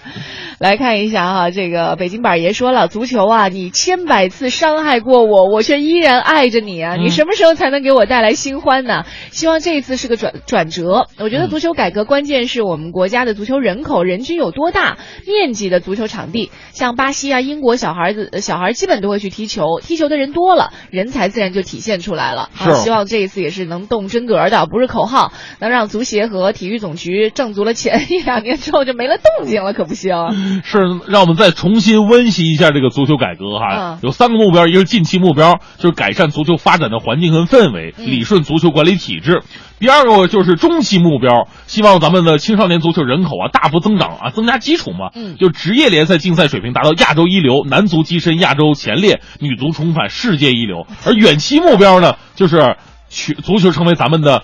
[0.59, 6.95] 来看一下哈、这个北京板爷说了，足球啊，你千百次伤害过我，我却依然爱着你啊！
[6.95, 9.05] 你嗯什么时候才能给我带来新欢呢？
[9.29, 11.09] 希望这一次是个转转折。
[11.19, 14.97] 我觉得足球改革关键是我们国家的足球人口人均有多大，
[15.27, 22.49] 面积的足球场地，像巴西啊、英国小孩子呃小孩基本都会去踢球，踢球的人多了，人才自然就体现出来了。
[22.57, 30.15] 啊，希望这一次也是能动真格的，不是口号，能让足协和体育总局挣足了钱，一两年之后就没了动静了，可不行。
[30.63, 33.95] 是让我们再重新温习一下这个足球改革哈。
[33.95, 39.39] 嗯有三个目标，一个是近期目标，就是改善足球发展的环境和氛围，嗯理顺足球管理体制；
[39.79, 45.09] 第二个就是中期目标，希望咱们的青少年足球人口啊大幅增长啊，增加基础嘛。
[45.15, 50.85] 嗯就职业联赛竞赛水平达到亚洲一流，男足跻身亚洲前列，女足重返世界一流。
[51.05, 52.75] 而远期目标呢，就是
[53.09, 54.43] 去足球成为咱们的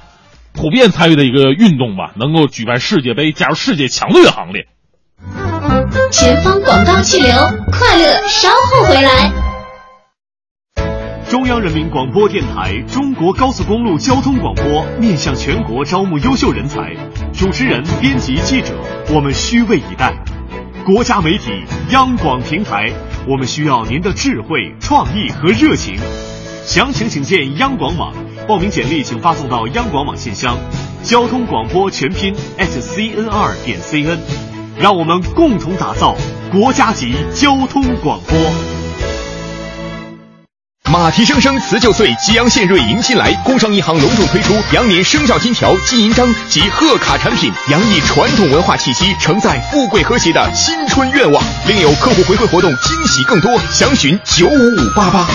[0.53, 4.67] 普遍参与的一个运动吧，能够举办世界杯，加入世界强队的行列。
[6.11, 7.31] 前方广告气流，
[7.71, 9.31] 快乐稍后回来。
[11.29, 16.95] 中央人民广播电台中国高速公路交通广播面向全国招募优秀人才，
[17.33, 18.73] 主持人、编辑、记者，
[19.09, 20.13] 我们虚位以待。
[20.85, 22.91] 国家媒体央广平台，
[23.27, 25.97] 我们需要您的智慧、创意和热情。
[26.65, 28.13] 详情请见央广网，
[28.47, 30.57] 报名简历请发送到央广网信箱，
[31.03, 34.17] 交通广播全拼 at cnr 点 cn，
[34.77, 36.15] 让我们共同打造
[36.51, 38.37] 国家级交通广播。
[40.91, 43.31] 马蹄声声辞旧岁，吉阳献瑞迎新来。
[43.43, 51.43] 工商银行隆重推出羊年生肖金条、金银章及贺卡产品，洋溢传统文化气息，承载富贵和谐的新春愿望。
[51.67, 55.27] 另有客户回馈活动，惊喜更多，详询九五五八八。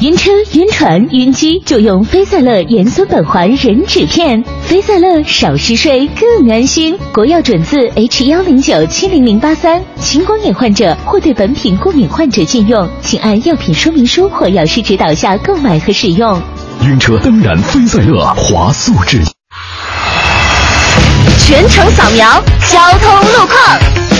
[0.00, 6.98] 晕车、晕船、晕机就用飞赛乐盐酸苯环壬酯片，飞赛乐少嗜睡更安心。
[7.12, 16.40] 国药准字 H 幺零九七零零八三，青光眼患者或对本品过敏患者禁用，请按药品说明书或药师指导下购买和使用。
[16.86, 19.20] 晕车当然飞赛乐华素质。
[21.46, 24.19] 全程扫描交通路况。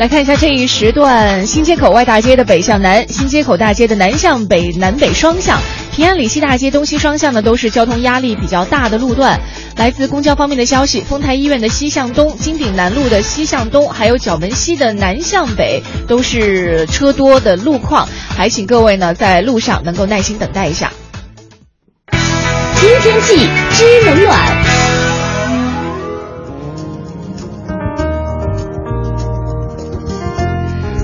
[0.00, 5.60] 来看一下这一时段新街口外大街的北向南，新街口大街的南向北、南北双向，
[5.94, 9.38] 平安里西大街东西双向呢都是交通压力比较大的路段。
[9.76, 20.90] 来自公交方面的消息，丰台医院的西向东、金鼎南路的西向东，还有角门西的南向北都是车多的路况，还请各位呢在路上能够耐心等待一下。
[22.10, 23.36] 听天气
[23.72, 24.59] 知冷暖。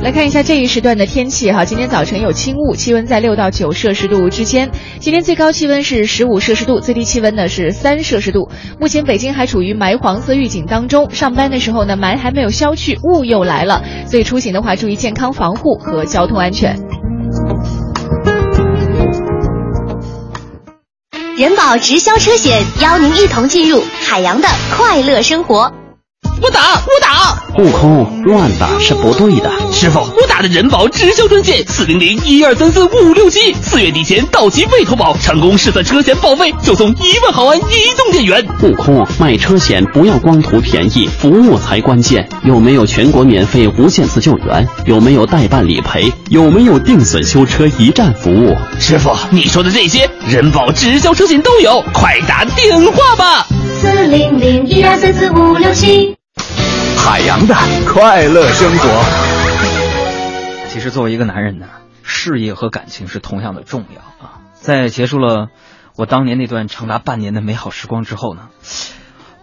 [0.06, 4.70] 来看一下这一时段的天气哈，今天早晨有轻雾，气温在六到九摄氏度之间。
[5.00, 8.48] 今天最高气温是十五摄氏度，最低气温呢是三摄氏度。
[8.78, 16.78] 目前北京还处于霾黄色预警当中，上班的时候呢霾还没有消去，雾又来了，所以出行的话注意健康防护和交通安全。
[21.36, 24.46] 人保直销车险邀您一同进入海洋的
[24.76, 25.72] 快乐生活。
[26.40, 29.50] 不打不打，悟空乱打是不对的。
[29.72, 37.62] 师傅，我打的人保直销专线四零零一二三四五六七，四月底前到期未投保，成功试算车险保费就送一万毫安移
[37.96, 38.46] 动电源。
[38.62, 42.28] 悟空买车险不要光图便宜，服务才关键。
[42.44, 44.66] 有没有全国免费无限次救援？
[44.84, 46.12] 有没有代办理赔？
[46.28, 48.54] 有没有定损修车一站服务？
[48.78, 53.46] 师傅，你说的这些，人保直销车险都有，快打电话吧。
[53.80, 56.14] 四零零一二三四五六七。
[57.06, 57.54] 海洋的
[57.86, 58.88] 快乐生活。
[60.66, 61.68] 其实作为一个男人呢，
[62.02, 64.40] 事业和感情是同样的重要啊。
[64.54, 65.46] 在结束了
[65.96, 68.48] 我当年那段长达半年的美好时光之后呢，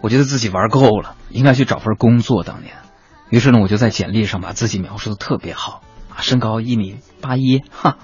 [0.02, 2.44] 我觉得自己玩够了，应该去找份工作。
[2.44, 2.74] 当年，
[3.30, 5.80] 于是呢，我就在简历上把自己描述的特别好
[6.14, 7.96] 啊，身高一米八一，哈。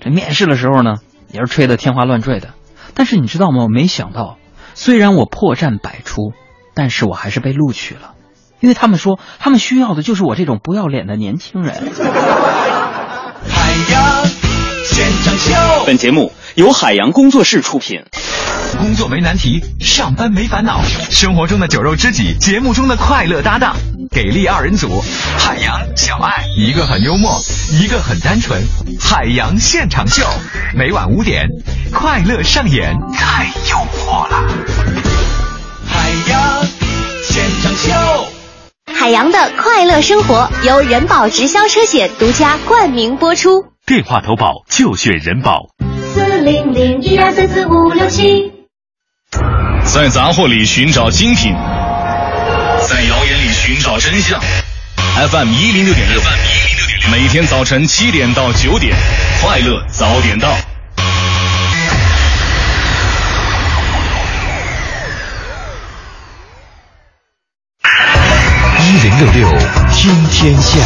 [0.00, 0.98] 这面试的时候呢，
[1.32, 2.50] 也是吹得天花乱坠的。
[2.94, 3.64] 但是你知道吗？
[3.64, 4.38] 我没想到，
[4.74, 6.32] 虽然我破绽百出，
[6.72, 8.14] 但是我还是被录取了。
[8.62, 11.74] 因为他们说，他们需要的就是我这种不要脸的年轻人。
[11.74, 14.24] 海洋
[14.84, 18.04] 现场秀，本节目由海洋工作室出品。
[18.78, 20.80] 工作没难题，上班没烦恼，
[21.10, 23.74] 生活中的酒肉知己，节目中的快乐搭档，
[24.10, 25.02] 给力二人组，
[25.36, 27.36] 海洋小爱，一个很幽默，
[27.72, 28.62] 一个很单纯。
[29.00, 30.24] 海洋现场秀，
[30.74, 31.48] 每晚五点，
[31.92, 33.76] 快乐上演，太幽
[34.06, 34.48] 默了。
[35.84, 36.64] 海洋
[37.24, 38.41] 现场秀。
[38.94, 43.64] 海洋的快乐生活由人保直销车险独家冠名播出。
[43.86, 45.68] 电话投保就选人保。
[46.14, 48.52] 四零零一二三四五六七。
[49.84, 54.40] 在杂货里寻找精品，在谣言里寻找真相。
[55.28, 56.20] FM 一零六点六，
[57.10, 58.94] 每天早晨七点到九点，
[59.42, 60.54] 快乐早点到。
[68.84, 69.48] 一零六六
[69.92, 70.80] 听天下。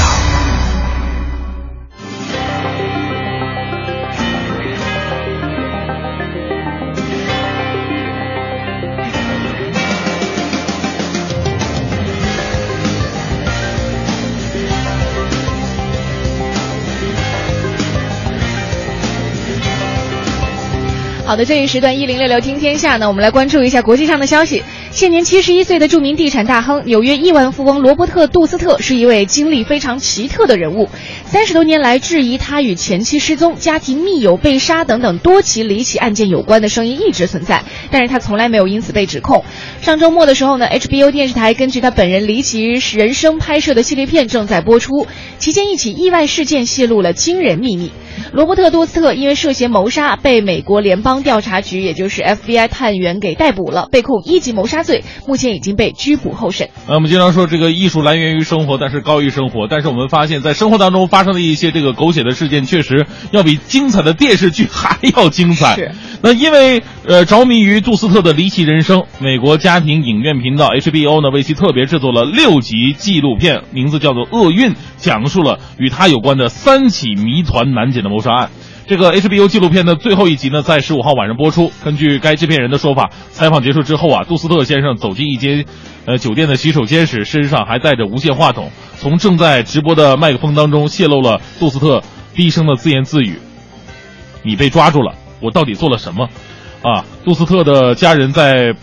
[21.25, 24.63] 好的，这一时段一零六六听天下呢，我们来关注一下国际上的消息。
[24.97, 30.89] 现年七十一岁的著名地产大亨、纽约亿万富翁罗伯特·杜斯特是一位经历非常奇特的人物。
[31.27, 39.45] 三十多年来，质疑他与前妻失踪、家庭密友被杀等等多起离奇案件有关的声音一直存在，但是他从来没有因此被指控。
[39.83, 45.07] 上周末的时候呢，HBO 电视台根据他本人离奇人生拍摄的系列片正在播出，
[45.39, 47.93] 期间一起意外事件泄露了惊人秘密。
[48.33, 56.71] 罗伯特·杜斯特因为涉嫌谋杀被美国联邦调查局，也就是 FBI 探员给逮捕了，被控一级谋杀罪，目前已经被拘捕候审。
[56.87, 59.67] 呃，我们经常说这个艺术来源于生活，但是高于生活。
[59.69, 65.75] 但是我们发现，在生活当中发生的一些这个狗血的事件，确实要比精彩的电视剧 还要精彩。
[65.75, 65.91] 是。
[66.23, 78.51] 那因为呃着迷于杜斯特的离奇人生，美国家庭影院频道 HBO 呢为其特别制作了六集纪录片，名字叫做《厄运》，讲述了与他有关的三起谜团难解的谋杀案。
[78.89, 81.73] 这个 HBO 纪录片的最后一集呢，在十五号晚上播出。
[81.83, 85.65] 根据该制片人的说法，采访结束之后啊，杜斯特先生走进一间
[86.07, 92.01] 呃酒店的洗手间时，身上还带着无线话筒，从正在直播的麦克风当中泄露了杜斯特
[92.33, 93.41] 低声的自言自语
[94.45, 96.29] ：“你被抓住了。”我到底做了什么？
[96.83, 98.77] 啊，杜斯特的家人在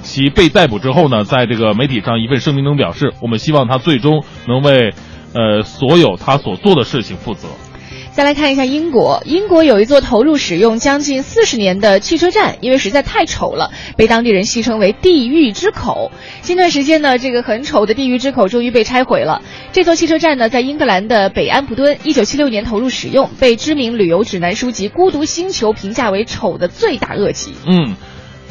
[0.00, 4.94] 其被逮捕之后呢，在这个媒体上一份声明中表示，我们希望他最终能为
[5.34, 7.48] 呃所有他所做的事情负责。
[8.14, 16.12] 再来看一下英国，英国有一座投入使用将近四十年的汽车站，因为实在太丑了，被当地人戏称为“地狱之口”。
[16.40, 19.42] 近段时间呢，这个很丑的地狱之口终于被拆毁了。
[19.72, 27.52] 这座汽车站呢，在英格兰的北安普敦，一九七六年投入使用，被知名旅游指南书籍《孤独星球》评价为丑的罪大恶极。
[27.66, 27.96] 嗯。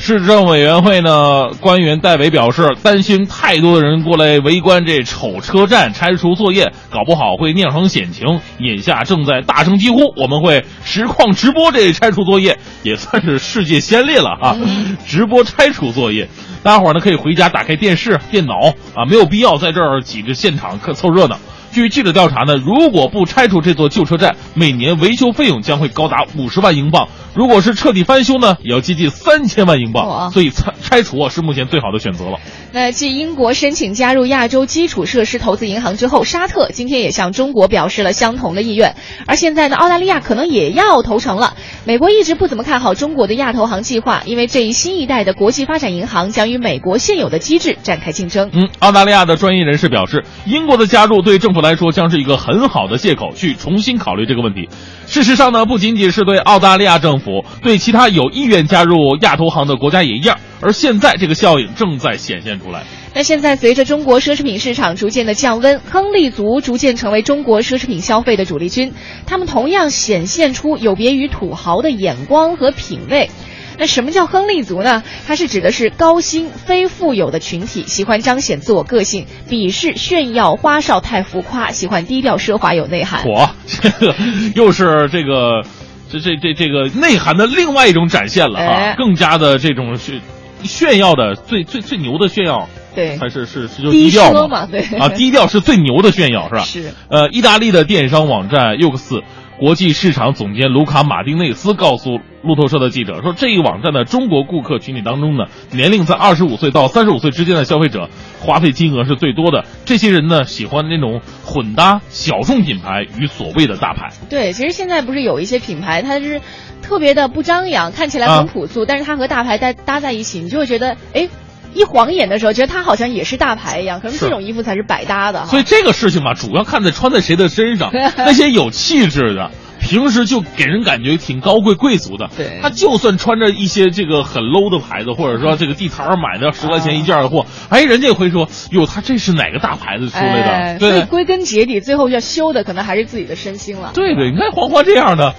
[0.05, 8.41] 市政委员会呢，官员代为表示，担心太多的人过来围观这丑车站拆除作业，搞不好会酿成险情。
[8.59, 14.57] 眼下正在大声疾呼，我们会实况直播这拆除作业，也算是世界先例了啊！
[15.07, 16.27] 直播拆除作业，
[16.63, 21.39] 大家伙呢可以回家打开电视、电脑啊，没有必要在这儿挤着现场看凑热闹。
[21.73, 27.09] 据记者调查呢，如果不拆除这座旧车站，每年维修费用将会高达五十万英镑。
[27.33, 30.31] 如果是彻底翻修呢，也要接近三千万英镑。
[30.31, 32.37] 所以拆拆除啊是目前最好的选择了。
[32.71, 38.95] 那继英国申请加入亚洲基础设施投资银行之后，沙特今天也向中国表示了相同的意愿。
[39.25, 41.55] 而现在呢，澳大利亚可能也要投诚了。
[41.85, 48.51] 美国一直不怎么看好中国的亚投行计划，因为这一新一代的国际发展银行将与美国现有的机制展开竞争。
[48.53, 54.69] 嗯，澳大利亚的专业人士表示，英国的加入对政府来说将是一个很好的借口，去重新考虑这个问题。
[55.07, 60.38] 事实上呢，不仅仅是对澳大利亚政府，对其他有意愿加入亚投行的国家也一样。
[60.61, 62.84] 而现在这个效应正在显现出来。
[63.15, 68.94] 那现在随着中国奢侈品市场逐渐的降温，亨利族逐渐成为中国奢侈品消费的主力军，
[69.26, 73.30] 他们同样显现出有别于土豪的眼光和品味。
[73.77, 75.03] 那什么叫亨利族呢？
[75.27, 83.23] 它是指的是高薪非富有的群体，喜欢彰显自我个性，鄙视炫耀花哨太浮夸，喜欢低调奢华有内涵。
[83.23, 84.15] 嚯，这 个
[84.55, 85.63] 又是这个
[86.09, 88.95] 这这这这个内涵的另外一种展现了啊！
[88.97, 90.21] 更加的这种炫
[90.63, 92.69] 炫耀的最最最牛的炫耀。
[92.95, 94.67] 对，还是是是就低调嘛？
[94.67, 96.61] 对啊，低调是最牛的炫耀，是吧？
[96.61, 96.93] 是。
[97.09, 99.23] 呃，意大利的电商网站 Ux
[99.59, 108.09] 国际市场总监卢卡马丁内斯告诉路透社的记者说，这一网站的中国顾客群体当中呢，年龄在二十五岁到三十五岁之间的消费者
[108.41, 109.63] 花费金额是最多的。
[109.85, 114.09] 这些人呢，喜欢那种混搭小众品牌与所谓的大牌。
[114.30, 116.41] 对，其实现在不是有一些品牌，它是
[116.81, 121.30] 特别的不张扬，看起来很朴素，但是它和大牌搭搭在一起，你就会觉得，哎。
[121.73, 125.45] 一晃眼的时候，觉得他好像也是大牌一样，可能这种衣服才是百搭的。
[125.45, 127.91] 所以这个事情嘛，主要看在穿在谁的身上。
[128.17, 132.29] 那些有气质的，平时就给人感觉挺高贵贵族的。
[132.37, 140.79] 对，他就算穿着一些这个很 low 的牌子，或者说这个地摊儿买的十块钱一件的货，哎，人家也会说，哟，他这是哪个大牌子出来的？
[140.79, 143.91] 所以归根结底，最后要修的可能还是自己的身心了。
[143.93, 145.33] 对对，你看黄花这样的。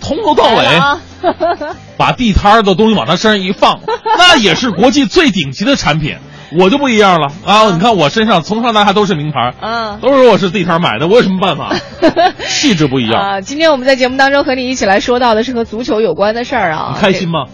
[0.00, 0.64] 从头到尾，
[1.96, 3.80] 把地摊的东西往他身上一放，
[4.18, 6.16] 那也是国际最顶级的产品。
[6.58, 7.70] 我就不一样了啊！
[7.72, 11.74] 你看我身上从上到下都是名牌，嗯，都是我是地摊买的，我有什么办法？
[12.48, 13.40] 气质不一样啊！
[13.42, 17.44] 今天我们在节目当中和你一起来说到的是和足球有关的事儿啊，你开心吗？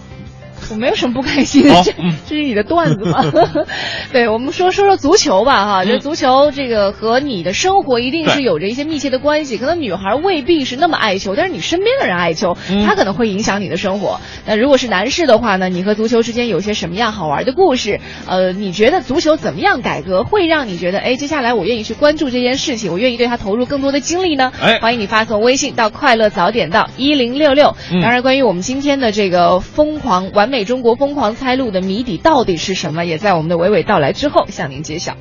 [0.71, 1.93] 我没有什么不开心的，这
[2.29, 3.25] 这是你的段子吗？
[4.13, 9.59] 对，我们说说说足球吧，哈，这足球这个和你的生活一定是有着一些密切的关系。
[9.59, 14.21] 可能女孩未必是那么爱球，但是你身边的人爱球，他可能会影响你的生活。
[14.47, 15.69] 那如果是男士的话呢？
[15.69, 18.01] 你和足球之间有些什么样好玩的故事？
[18.27, 24.53] 呃，你觉得足球怎么样改革会让你觉得，哎，接下来我愿意去关注这件事情，我愿意对他投入更多的精力呢？
[24.61, 27.75] 哎，欢迎你发送微信到快乐早点到一零六六。
[27.91, 35.17] 当然，关于我们今天的这个疯狂完美中国疯狂猜路的谜底到底是什么，也在我们的娓娓道来之后向您揭晓。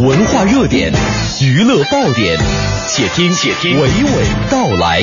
[0.00, 0.90] 文化热点，
[1.40, 2.36] 娱乐爆点，
[2.88, 5.02] 且听且听娓娓道来。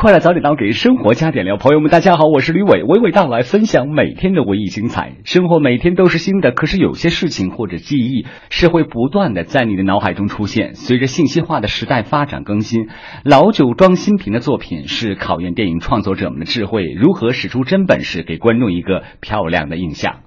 [0.00, 1.58] 快乐早点到，给生活加点料。
[1.58, 5.16] 朋友们，大家好，我是吕伟，娓娓道来，分享每天的文艺精彩。
[5.26, 10.74] 生活每天都是新的，可是有些事情或者记忆是会不断的在你的脑海中出现。
[10.74, 12.88] 随着信息化的时代发展更新，
[13.24, 20.20] 老酒装新瓶的作品是考验电影创作者们的智慧，如何使出真本事，给观众一个漂亮的印象。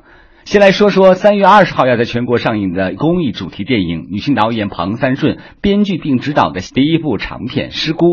[0.46, 8.06] 先来说说三月二十号要在全国上映的公益主题电影，女性导演庞三顺编剧并执导的第一部长片《失孤》。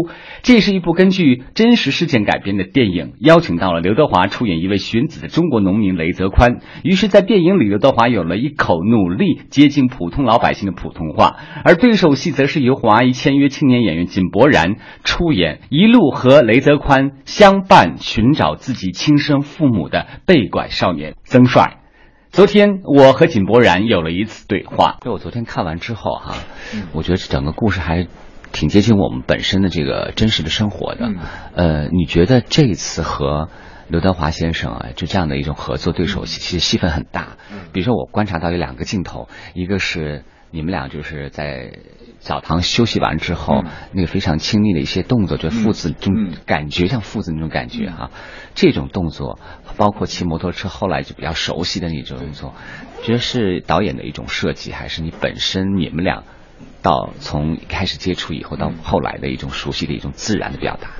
[0.43, 6.61] 这是一部根据真实事件改编的电影，邀请到了刘德华出演一位寻子的中国农民雷泽宽。
[6.85, 21.80] 于是，在电影里，刘德华有了一口努力接近普通老百姓的普通话，而对手戏则是由华谊签约青年演员井柏然出演，一路和雷泽宽相伴寻找自己亲生父母的被拐少年曾帅。
[22.31, 24.98] 昨天我和井柏然有了一次对话。
[25.01, 26.36] 就我昨天看完之后哈，
[26.93, 28.07] 我觉得整个故事还
[28.52, 31.11] 挺接近我们本身的这个真实的生活的。
[31.55, 33.48] 呃，你觉得这一次和
[33.89, 37.36] 刘德华先生啊，就这样的一种合作对手戏，其实戏份很大。
[37.73, 41.73] 比如说我观察到有两个镜头，一个是你们俩就是在
[42.20, 43.70] 澡堂休息完之后，嗯。
[43.92, 48.10] 那个非常亲密的一些动作，就父子这种感觉，像父子那种感觉哈、
[48.55, 49.40] 这种动作，
[49.76, 52.55] 包括骑摩托车后来就比较熟悉的那种动作，
[53.02, 56.22] 觉得是导演的一种设计，还是你本身你们俩
[56.82, 60.90] 到从开始接触以后到后来的一种熟悉的一种自然的表达？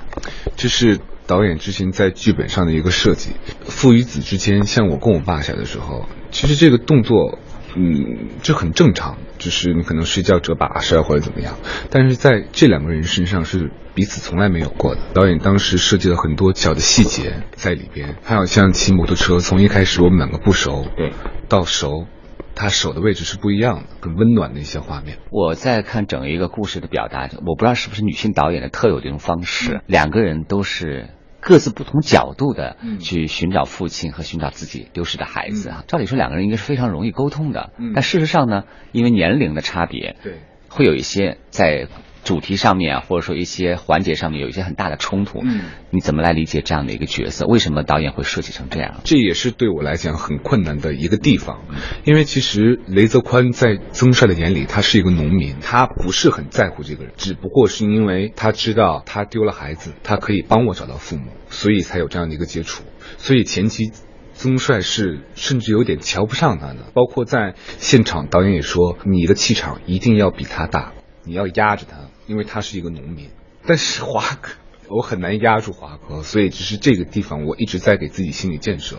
[0.57, 3.31] 这是导演之前在剧本上的一个设计。
[3.61, 7.39] 父与子之间，像我跟我爸小的时候，其实这个动作，
[7.75, 11.55] 嗯，这很正常，就是你可能睡觉折把式啊或者怎么样。
[11.89, 15.01] 但是在这两个人身上是彼此从来没有过的。
[15.13, 21.13] 导演当时设计了很多小的细节在里边，还有像骑摩托车，从一开始我们两个不熟，对，
[21.47, 22.07] 到熟。
[22.53, 25.17] 他手的位置是不一样的，很温暖的一些画面。
[25.31, 31.09] 我在看整一个故事的表达，我不知道是不是女性导演的特有的一种方式，两个人都是
[31.41, 35.83] 各自不同角度的去寻找父亲和寻找自己丢失的孩子啊。
[35.87, 40.35] 照理说两个人应该是非常容易沟通的，但事实上呢，因为年龄的差别，对，
[40.69, 41.87] 会有一些在
[42.23, 45.39] 主题上面啊，或者说一些环节上面有一些很大的冲突。
[45.43, 47.45] 嗯，你怎么来理解这样的一个角色？
[47.47, 49.01] 为什么导演会设计成这样？
[49.03, 51.61] 这也是对我来讲很困难的一个地方，
[52.05, 62.83] 因为其实雷泽宽在曾帅的眼里，他是一个农民，他不是很在乎这个人，只不过是因为他知道他丢了孩子，他可以帮我找到父母，所以才有这样的一个接触。
[63.17, 63.91] 所以前期
[64.33, 70.93] 曾帅是甚至有点瞧不上他的，包括在现场，导演也说你的气场一定要比他大，
[71.25, 73.29] 你要压着他，因为他是一个农民。
[73.65, 74.49] 但是华哥。
[74.93, 78.97] 我很难压住华哥，所以只是这个地方我一直在给自己心理建设。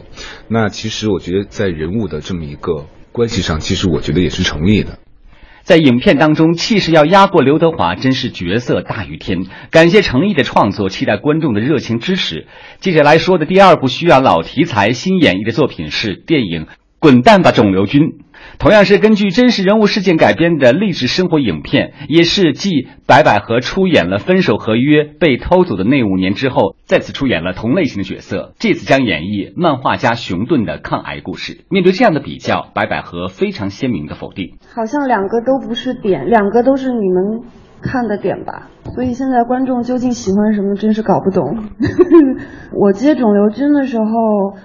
[0.49, 5.01] 那其实我觉得在人物的这么一个关系上，其实我觉得也是成立的。
[5.65, 9.45] 在影片当中，气势要压过刘德华，真是角色大于天。
[9.71, 12.47] 感谢诚意的创作，期待观众的热情支持。
[12.81, 16.65] 接下来说的第二部需要老题材新演绎的作品是电影
[17.03, 18.01] 《滚蛋吧，肿瘤君》。
[18.61, 28.53] 同样是根据真实人物事件改编的励志生活影片，也是继白百合出演了《分手合约》被偷走的那五年之后，再次出演了同类型的角色。
[28.61, 31.65] 这次将演绎漫画家熊顿的抗癌故事。
[31.71, 34.55] 面对这样的比较，白百合非常鲜明的否定。
[34.73, 37.51] 好像两个都不是点，两个都是你们
[37.83, 38.69] 看的点吧。
[38.95, 41.67] 所以现在观众究竟喜欢什么，真是搞不懂。
[42.79, 44.05] 我接肿瘤君的时候，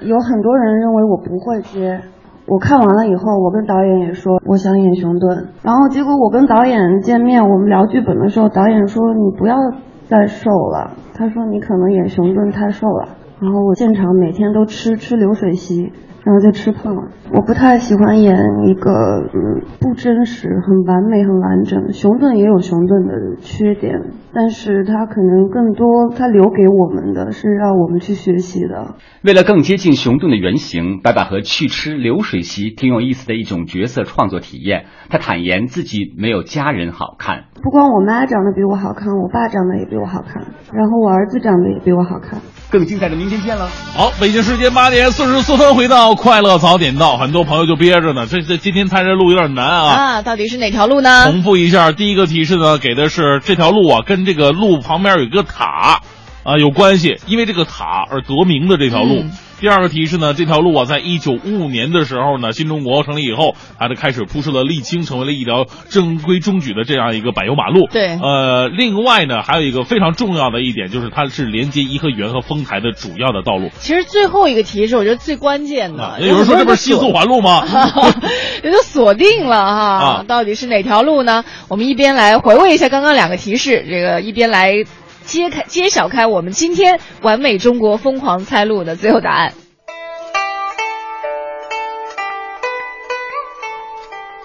[0.06, 2.02] 有很多人认为我不会接。
[2.48, 9.58] 我看完了以后，我跟导演也说我想演熊顿，然后结果我跟导演见面，我们聊剧本的时候，导演说你不要
[10.06, 13.10] 再瘦了，他说你可能演熊顿太瘦了，
[13.42, 15.92] 然后我现场每天都吃吃流水席。
[16.28, 17.04] 然后就吃胖了。
[17.32, 18.36] 我不太喜欢演
[18.68, 21.94] 一个嗯不真实、很完美、很完整。
[21.94, 24.02] 熊顿也有熊顿的缺点，
[24.34, 28.96] 但是他可能更多他留给我们的是让我们去学习的。
[29.24, 34.88] 为了更接近熊顿的原型，白百合去吃流水席，挺有意思的一种角色创作体验。
[35.10, 40.44] 她坦言自己没有家人好看，不光我妈长得比我好看，我爸长得也比我好看，
[40.74, 42.42] 然后我儿子长得也比我好看。
[42.70, 43.68] 更精彩的明天见了。
[43.96, 48.28] 好，北京时间八点四十四分，回到快乐早点到，很多朋友就憋着呢。
[48.28, 49.94] 这这今天猜这路有点难啊。
[49.94, 51.32] 啊，到底是哪条路呢？
[51.32, 56.02] 重复一下，第一个提示呢，给的是这条路啊，跟这个路旁边有一个塔
[56.44, 59.22] 啊有关系，因为这个塔而得名的这条路。
[59.22, 67.88] 嗯第二个提示呢，这条路啊，在一九五五年的时候呢，新中国成立以后，它就开始铺设了沥青，成为了一条正规中矩的这样一个柏油马路。
[67.92, 73.70] 对呃，另外呢，还有一个非常重要的一点，就是它是连接颐和园和丰台的主要的道路。
[73.80, 76.04] 其实最后一个提示，我觉得最关键的。
[76.04, 77.66] 啊有人说这不是西四环路吗？
[78.64, 81.44] 也就锁定了哈，啊到底是哪条路呢？
[81.68, 84.74] 我们一边来回味一下刚刚两个提示，这个一边来
[85.28, 89.54] 揭开揭晓开我们今天完美中国疯狂猜路的最后答案。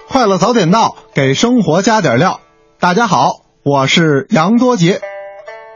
[0.09, 2.41] 快乐早点到，给生活加点料。
[2.79, 3.31] 大家好，
[3.63, 4.99] 我是杨多杰。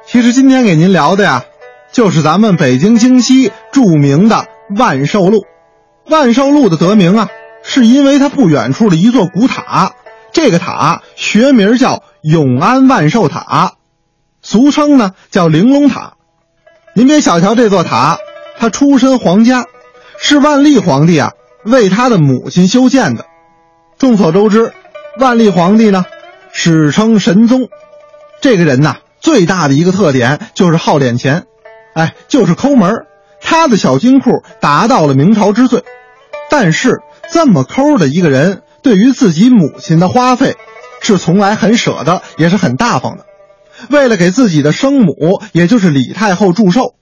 [0.06, 1.46] 其实今天给您聊的呀，
[1.94, 4.46] 就是咱们北京京西著名的
[4.78, 5.46] 万寿路。
[6.10, 7.30] 万寿路的得名啊，
[7.64, 9.94] 是因为它不远处的一座古塔，
[10.34, 13.74] 这个塔学名叫永安万寿塔，
[14.50, 16.14] 俗称呢叫玲珑塔。
[16.94, 18.18] 您别小瞧这座塔，
[18.58, 19.66] 它出身皇家，
[20.18, 21.34] 是万历皇帝啊
[21.66, 23.26] 为他的母亲修建的。
[23.98, 24.72] 众所周知，
[25.20, 26.06] 万历皇帝呢，
[26.54, 27.68] 史称神宗。
[28.40, 31.44] 这个人呐，最大的一个特点就是好敛钱，
[31.94, 33.06] 哎，就是抠门。
[33.42, 35.84] 他的小金库达到了明朝之最。
[36.50, 37.02] 但是
[37.34, 40.56] 这么抠的一个人，对于自己母亲的花费，
[41.02, 43.26] 是从来很舍得，也是很大方的。
[43.90, 46.96] 为了给自己的生母，也就是李太后祝寿，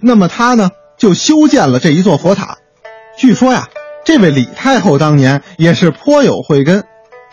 [0.00, 2.58] 那么他呢，就修建了这一座佛塔。
[3.16, 3.68] 据说呀。
[4.02, 6.84] 这位李太后当年也是颇有慧根，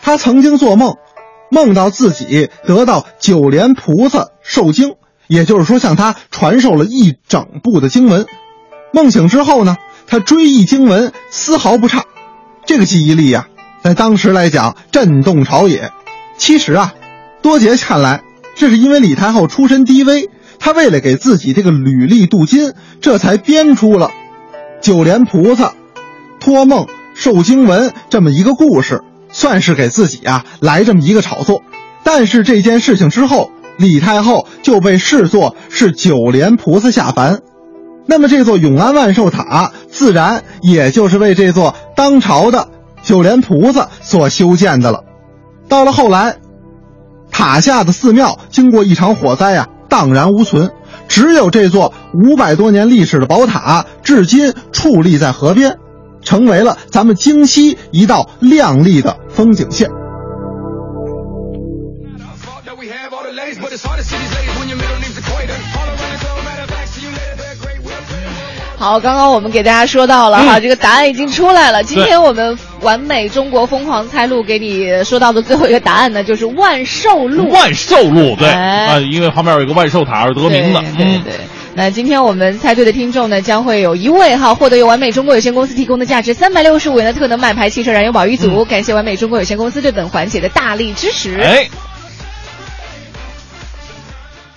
[0.02, 0.96] 她曾经做梦，
[1.50, 4.92] 梦到自己得到九莲菩萨受经，
[5.28, 8.26] 也就是说向她传授了一整部的经文。
[8.92, 12.04] 梦醒之后呢，他追忆经文丝毫不差，
[12.66, 13.48] 这个记忆力呀、
[13.82, 15.90] 在当时来讲震动朝野。
[16.36, 16.94] 其实啊，
[17.40, 18.22] 多杰看来，
[18.58, 20.28] 这是因为李太后出身低微，
[20.58, 24.10] 她为了给自己这个履历镀金，这才编出了
[24.82, 25.74] 九莲菩萨
[26.40, 31.62] 托梦受经文这么一个故事，算是给自己啊来这么一个炒作。
[32.02, 37.42] 但是这件事情之后，李太后就被视作是九莲菩萨下凡。
[38.06, 42.70] 那么这座永安万寿塔，自然也就是为这座当朝的
[43.04, 45.04] 九莲菩萨所修建的了。
[45.68, 46.38] 到了后来，
[47.30, 50.70] 塔下的寺庙经过一场火灾啊，荡然无存，
[51.08, 55.78] 只有这座五百多年历史的宝塔，至今矗立在河边，
[56.22, 59.90] 成为了咱们京西一道亮丽的风景线。
[68.78, 71.82] 好，刚刚我们给大家说到了哈，嗯这个答案已经出来了。
[71.82, 77.50] 今天我们完美中国疯狂猜路给你说到的最后一个答案呢，就是万寿路。
[77.50, 80.80] 万寿路，对哎啊，因为旁边有一个万寿塔而得名的。
[80.96, 81.34] 对对对。
[81.74, 88.64] 那今天我们猜对的听众呢，将会有一位哈获得由完美中国有限公司提供的价值三百六十五元的特能买牌汽车燃油宝一组。
[88.64, 91.36] 感谢完美中国有限公司对本环节的大力支持。
[91.40, 91.68] 哎，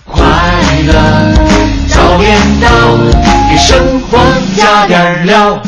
[0.06, 0.24] 快
[0.86, 0.94] 乐
[1.88, 3.11] 早点到，给
[3.62, 4.18] 生活
[4.58, 5.62] 加点料。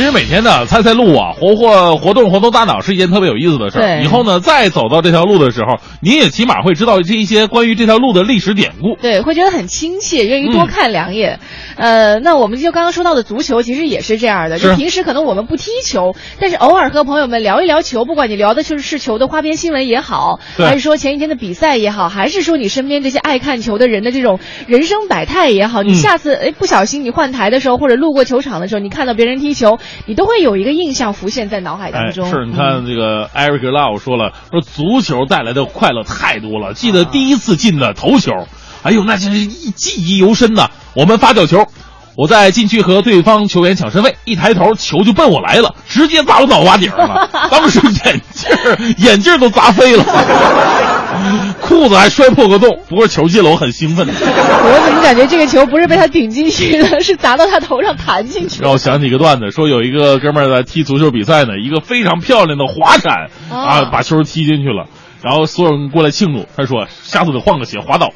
[0.00, 3.82] 其实每天呢，猜猜路啊，活活活动活动大脑是一件特别有意思的事儿。
[3.82, 8.96] 对以后呢，再走到这条路的时候，你也起码会知道这一些关于这条路的历史典故。
[9.02, 11.38] 对，会觉得很亲切，愿嗯意多看两眼。
[11.76, 14.58] 呃，那我们就刚刚说到的足球，其实也是这样的。
[14.58, 32.28] 是就平时可能我们不踢球，但是偶尔和朋友们聊一聊球，不管你聊的就是是球的花边新闻也好，对还是说前一天的比赛也好，还是说你身边这些爱看球的人的这种人生百态也好，你嗯下次哎不小心你换台的时候，或者路过球场的时候，你看到别人踢球，你都会有一个印象浮现在脑海当哎，中。
[32.28, 36.74] 是你看这个 Eric Lau 说了，说足球带来的快乐太多了。
[36.74, 38.32] 记得第一次进的头球，
[38.82, 40.70] 哎呦，那真是一记忆犹深呐。
[40.94, 41.66] 我们发角球，
[42.16, 48.50] 我在禁区和对方球员抢身位，一抬头球就奔我来了，直接砸我脑瓜顶上了，当时眼镜
[48.98, 50.04] 眼镜都砸飞了，
[51.60, 52.80] 裤子还摔破个洞。
[52.88, 54.06] 不过球进了，我很兴奋。
[54.06, 58.62] 我怎么感觉这个球不是被他顶进去的，是砸到他头上弹进去？
[58.62, 64.86] 让我想起一个段子，说有一个哥们儿在踢足球比赛呢，一个非常漂亮的滑铲哦啊，把球踢进去了。
[65.22, 68.14] 然后所有人过来庆祝，他说：“下次得换个鞋，滑倒了。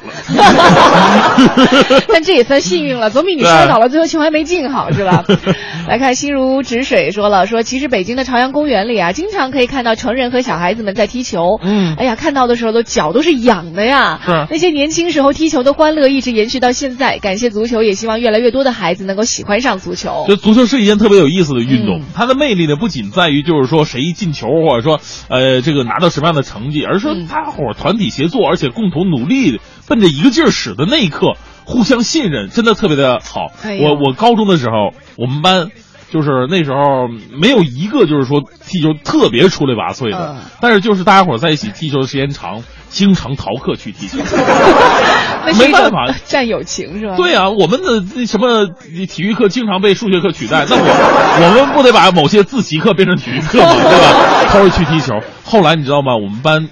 [2.11, 5.23] 但这也算幸运了，总比你摔倒了最后球还没进好，是吧？
[5.87, 11.59] 来看心如止水说了，说其实北京的朝阳公园里啊，经常可以看到成人和小孩子们在踢球。
[11.61, 14.19] 嗯，哎呀，看到的时候都脚都是痒的呀。
[14.25, 17.19] 是那些年轻时候踢球的欢乐一直延续到现在。
[17.19, 20.25] 感谢足球，也希望越来越多的孩子能够喜欢上足球。
[20.27, 24.99] 这足球是一件特别有意思的运嗯动，它的魅力呢不仅在于就是说谁进球，或者说
[25.29, 31.33] 呃这个拿到什么样的成绩，而是说嗯大伙儿团体协作，而且共同努力，奔着一个劲儿使的那一刻，
[31.65, 33.47] 互相信任，真的特别的好。
[33.63, 35.67] 哎我我高中的时候，我们班。
[36.11, 37.09] 就是那时候
[37.41, 44.19] 没有一个就是说踢球特别出类拔萃的，嗯但是就是大家伙在一起踢球的时间长，经常逃课去踢球。
[45.59, 47.17] 没办法战友情是吧？
[47.17, 48.67] 对啊，我们的那什么
[49.09, 53.73] 体育课经常被数学课取代，那我我们不得把某些自习课变成体育课吗？
[53.73, 54.45] 对吧？
[54.53, 55.15] 偷着去踢球。
[55.43, 56.15] 后来你知道吗？
[56.15, 56.69] 我们班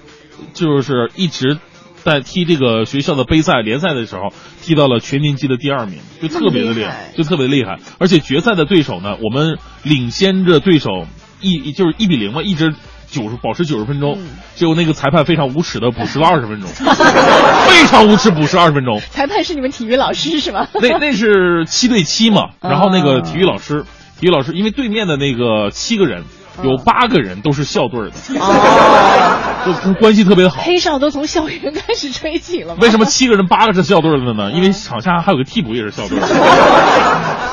[0.53, 1.57] 就是一直
[2.03, 7.78] 在踢这个学校的杯赛联赛的时候，踢到了全年级的第二名，就特别的厉害害，就特别厉害。
[7.99, 11.07] 而且决赛的对手呢，我们领先着对手
[11.41, 12.74] 一就是一比零嘛，一直。
[13.14, 14.18] 九十保持九十分钟，
[14.56, 20.68] 结果那个裁判非常无耻的补时了二十分钟，非常无耻补时二十分钟， 裁判是你们体育老师是吗？
[20.82, 23.86] 那那是七对七嘛，啊然后那个体育老师，
[24.20, 26.24] 体育老师因为对面的那个七个人，
[26.64, 30.62] 有八个人都是校队的，哦， 就关系特别好。
[30.62, 32.80] 黑哨都从校园开始吹起了吗？
[32.82, 34.52] 为什么七个人八个是校队的呢？
[34.52, 36.28] 因为场下还有个替补也是校队的。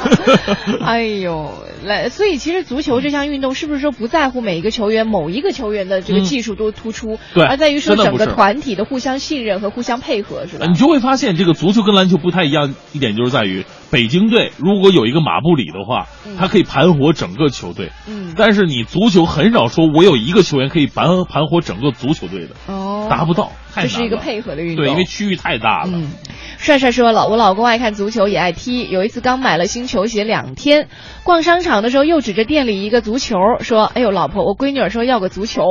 [0.85, 1.53] 哎呦，
[1.85, 10.67] 来，所以其实足球这项运动是不是说不在乎每一个球员某一个球员的这个嗯技术多突出，对而在于说整个团体的互相信任和互相配合，是吧？
[10.67, 16.07] 你就会发现，这个足球跟篮球不太一样一点，就是在于北京队如果有一个马布里的话，
[16.39, 17.93] 他可以盘活整个球队。
[18.09, 24.85] 嗯，但是你足球很少说，我有一个球员可以盘盘活整个足球队的，哦，达不到，太这是一个配合的运动。
[24.85, 25.93] 对，因为区域太大了。
[25.95, 26.11] 嗯，
[26.59, 28.91] 帅帅说了，我老公爱看足球，也爱踢。
[28.91, 30.89] 有一次刚买了新球鞋两天，
[31.23, 35.63] 逛商场的时候又指着店里一个足球说：“哎呦，老婆，我闺女儿说要个足球。”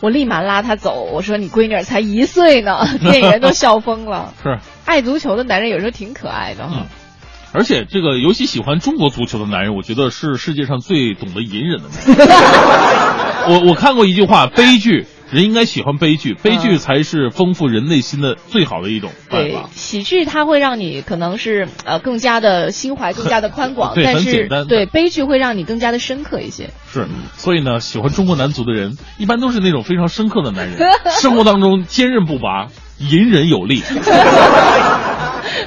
[0.00, 2.86] 我立马拉他走，我说：“你闺女儿才一岁呢。
[3.02, 4.32] ”店员都笑疯了。
[4.40, 6.86] 是，爱足球的男人有时候挺可爱的哈。
[7.52, 12.28] 而且这个尤其喜欢中国足球的男人，我觉得是世界上最懂得隐忍的男人。
[13.48, 15.06] 我我看过一句话， 悲剧。
[15.30, 26.70] 人应该喜欢悲剧，悲剧才是丰富人内心的最好的一种办对。，喜剧它会让你可能是呃更加的心怀更加的宽广， 对但是很简单对悲剧会让你更加的深刻一些。
[26.90, 27.06] 是，
[27.36, 30.78] 所以呢，喜欢中国男足的人，一般都是那种非常深刻的男人，
[31.20, 32.68] 生活当中坚韧不拔，
[32.98, 33.82] 隐忍有力。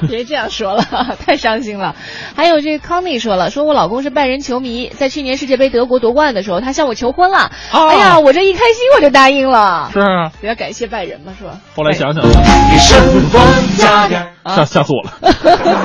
[0.08, 0.82] 别这样说了，
[1.24, 1.94] 太伤心了。
[2.34, 7.50] 还有这个康妮说了，说我老公是拜仁球迷，在去年世界杯德国夺冠的时候，他向我求婚了。
[7.72, 9.90] 哦哎呀，我这一开心我就答应了。
[9.92, 11.58] 是啊，要感谢拜仁嘛，是吧？
[11.76, 12.98] 后来想想，给生
[13.30, 13.38] 活
[13.76, 15.12] 加点吓吓死我了，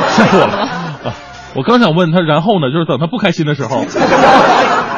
[0.09, 0.57] 吓死我了。
[0.57, 1.13] 啊
[1.55, 2.69] 我刚想问他，然后呢？
[2.71, 3.81] 就是等他不开心的时候，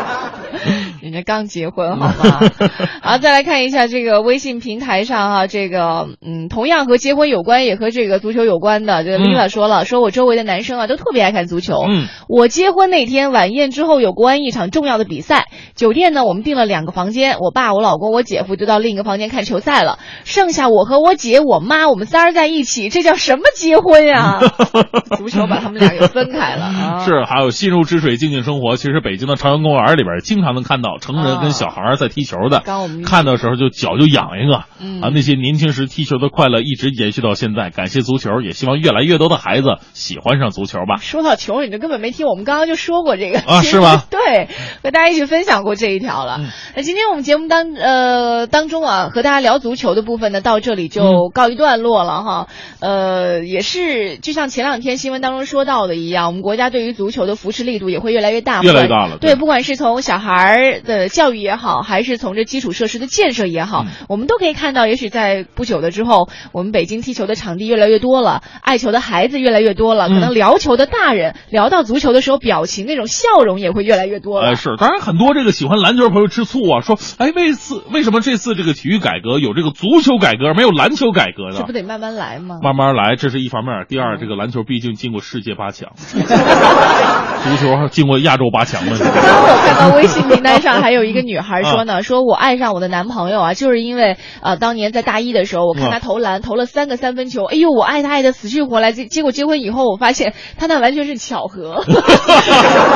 [1.01, 2.13] 人家刚结婚，好吗？
[3.01, 9.03] 好，再来看一下这个微信平台上哈、这个嗯，同样和结婚有关，也和这个足球有关的。
[9.03, 11.85] 这个嗯 Lila 说了，说我周围的男生啊都特别爱看足球。
[11.87, 15.45] 嗯，我结婚那天晚宴之后有国安一场重要的比赛，
[15.75, 24.39] 酒店呢我们订了两个房间，我爸、我老公、我姐夫就到另一个房间看球赛了，剩下我和我姐、我妈我们仨人在一起，这叫什么结婚呀？
[25.17, 26.99] 足球把他们俩给分开了啊！
[27.05, 28.75] 是还有心如止水，静静生活。
[28.75, 34.63] 其实北京的朝阳公园里边经常能看到成人跟小孩儿在踢球的，刚我们看的时候就脚就痒一个。
[34.81, 37.69] 嗯啊，那些年轻时踢球的快乐一直延续到现在。
[37.69, 40.97] 感谢足球，也希望越来越多的孩子喜欢上足球吧。
[41.01, 44.47] 说到球，你就根本没听我们刚刚就说过这个啊是吗 对，
[44.81, 46.37] 和大家一起分享过这一条了。
[46.39, 52.47] 嗯那今天我们节目当呃当中啊，和大家聊足球的部分呢，到这里嗯就告一段落了哈。
[52.79, 74.51] 呃，也是就像前两天新闻当中说到的一样，我们国家对于足球的扶持力度也会越来越大，越来越大了对，不管是从小孩儿的教育也好，还是从这基础设施的建设也嗯好，我们都可以看到，也许在不久的之后，我们北京踢球的场地越来越多了，爱球的孩子越来越多了，可能嗯聊球的大人聊到足球的时候，表情那种笑容也会越来越多了。
[74.51, 81.71] 哎，是，当然很多这个喜欢篮球的朋友吃醋啊，说，哎，为次为什么这次这个体育改革有这个足球改革，没有篮球改革呢这不？
[81.71, 82.59] 得慢慢来吗？
[82.61, 83.85] 慢慢来，这是一方面。
[83.87, 85.91] 第二，这个篮球毕竟进过世界八强，
[87.43, 88.97] 足球进过亚洲八强了。
[88.99, 98.91] 刚刚我看到微信名单上还有一个女孩说呢，说我爱上我的男朋友啊，就是因为呃当年在大一的时候，我看他投篮投了三个三分球，哎呦，我爱他爱的死去活来。
[98.91, 101.83] 结结果结婚以后，我发现他那完全是巧合，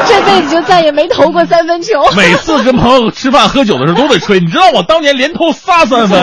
[0.07, 2.01] 这辈子就再也没投过三分球。
[2.15, 6.21] 每次跟朋友吃饭喝酒的时候都得吹，你知道我当年连投仨三分，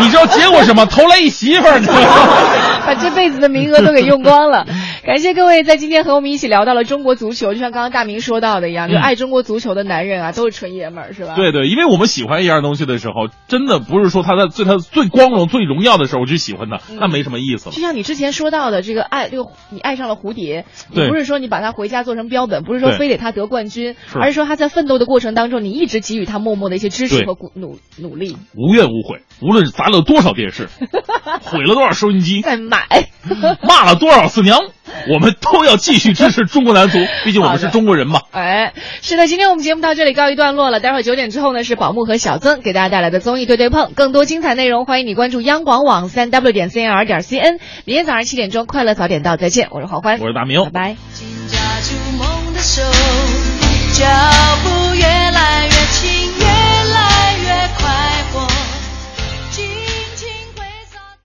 [0.00, 0.86] 你知道结果什么？
[0.86, 2.08] 投来一媳妇儿，你知道吗？
[2.86, 4.66] 把这辈子的名额都给用光了。
[5.04, 11.34] 感谢各位在今天和我们一起聊到了中国足球，就像刚刚大明说到的一样，就嗯爱中国足球的男人啊，都是纯爷们儿，是吧？
[11.34, 17.80] 对对，因为我们喜欢一样东西的时候，真的不是说他在最他最光荣、最荣耀的时候去喜欢他，那没什么意思了就。
[17.80, 28.36] 像你之前说到的这个爱，这个你爱上了蝴蝶，不是说你把它回家做成标本，不是说非得他得冠军，而是说他在奋斗的过程当中，你一直给予他默默的一些支持和鼓努努力。
[28.54, 30.68] 无怨无悔，无论砸了多少电视，
[31.42, 33.08] 毁了多少收音机，再买，
[33.62, 34.58] 骂了多少次娘，
[35.12, 38.22] 我们都要继续支持中国男足，毕竟我们是中国人嘛。
[38.30, 38.72] 哎，
[39.02, 40.80] 是的，今天我们节目到这里告一段落了。
[40.80, 47.58] 待会儿九点之后呢，是宝木和小曾给大家带来的综艺对对碰，更多精彩内容，欢迎你关注央广网三 w 点 cnr 点 cn。
[47.84, 50.96] 明天早上七点钟，快乐早点到，再见，我是黄欢，我是大明，拜拜。
[51.50, 52.80] 抓住梦的手，
[53.92, 54.06] 脚
[54.64, 54.94] 步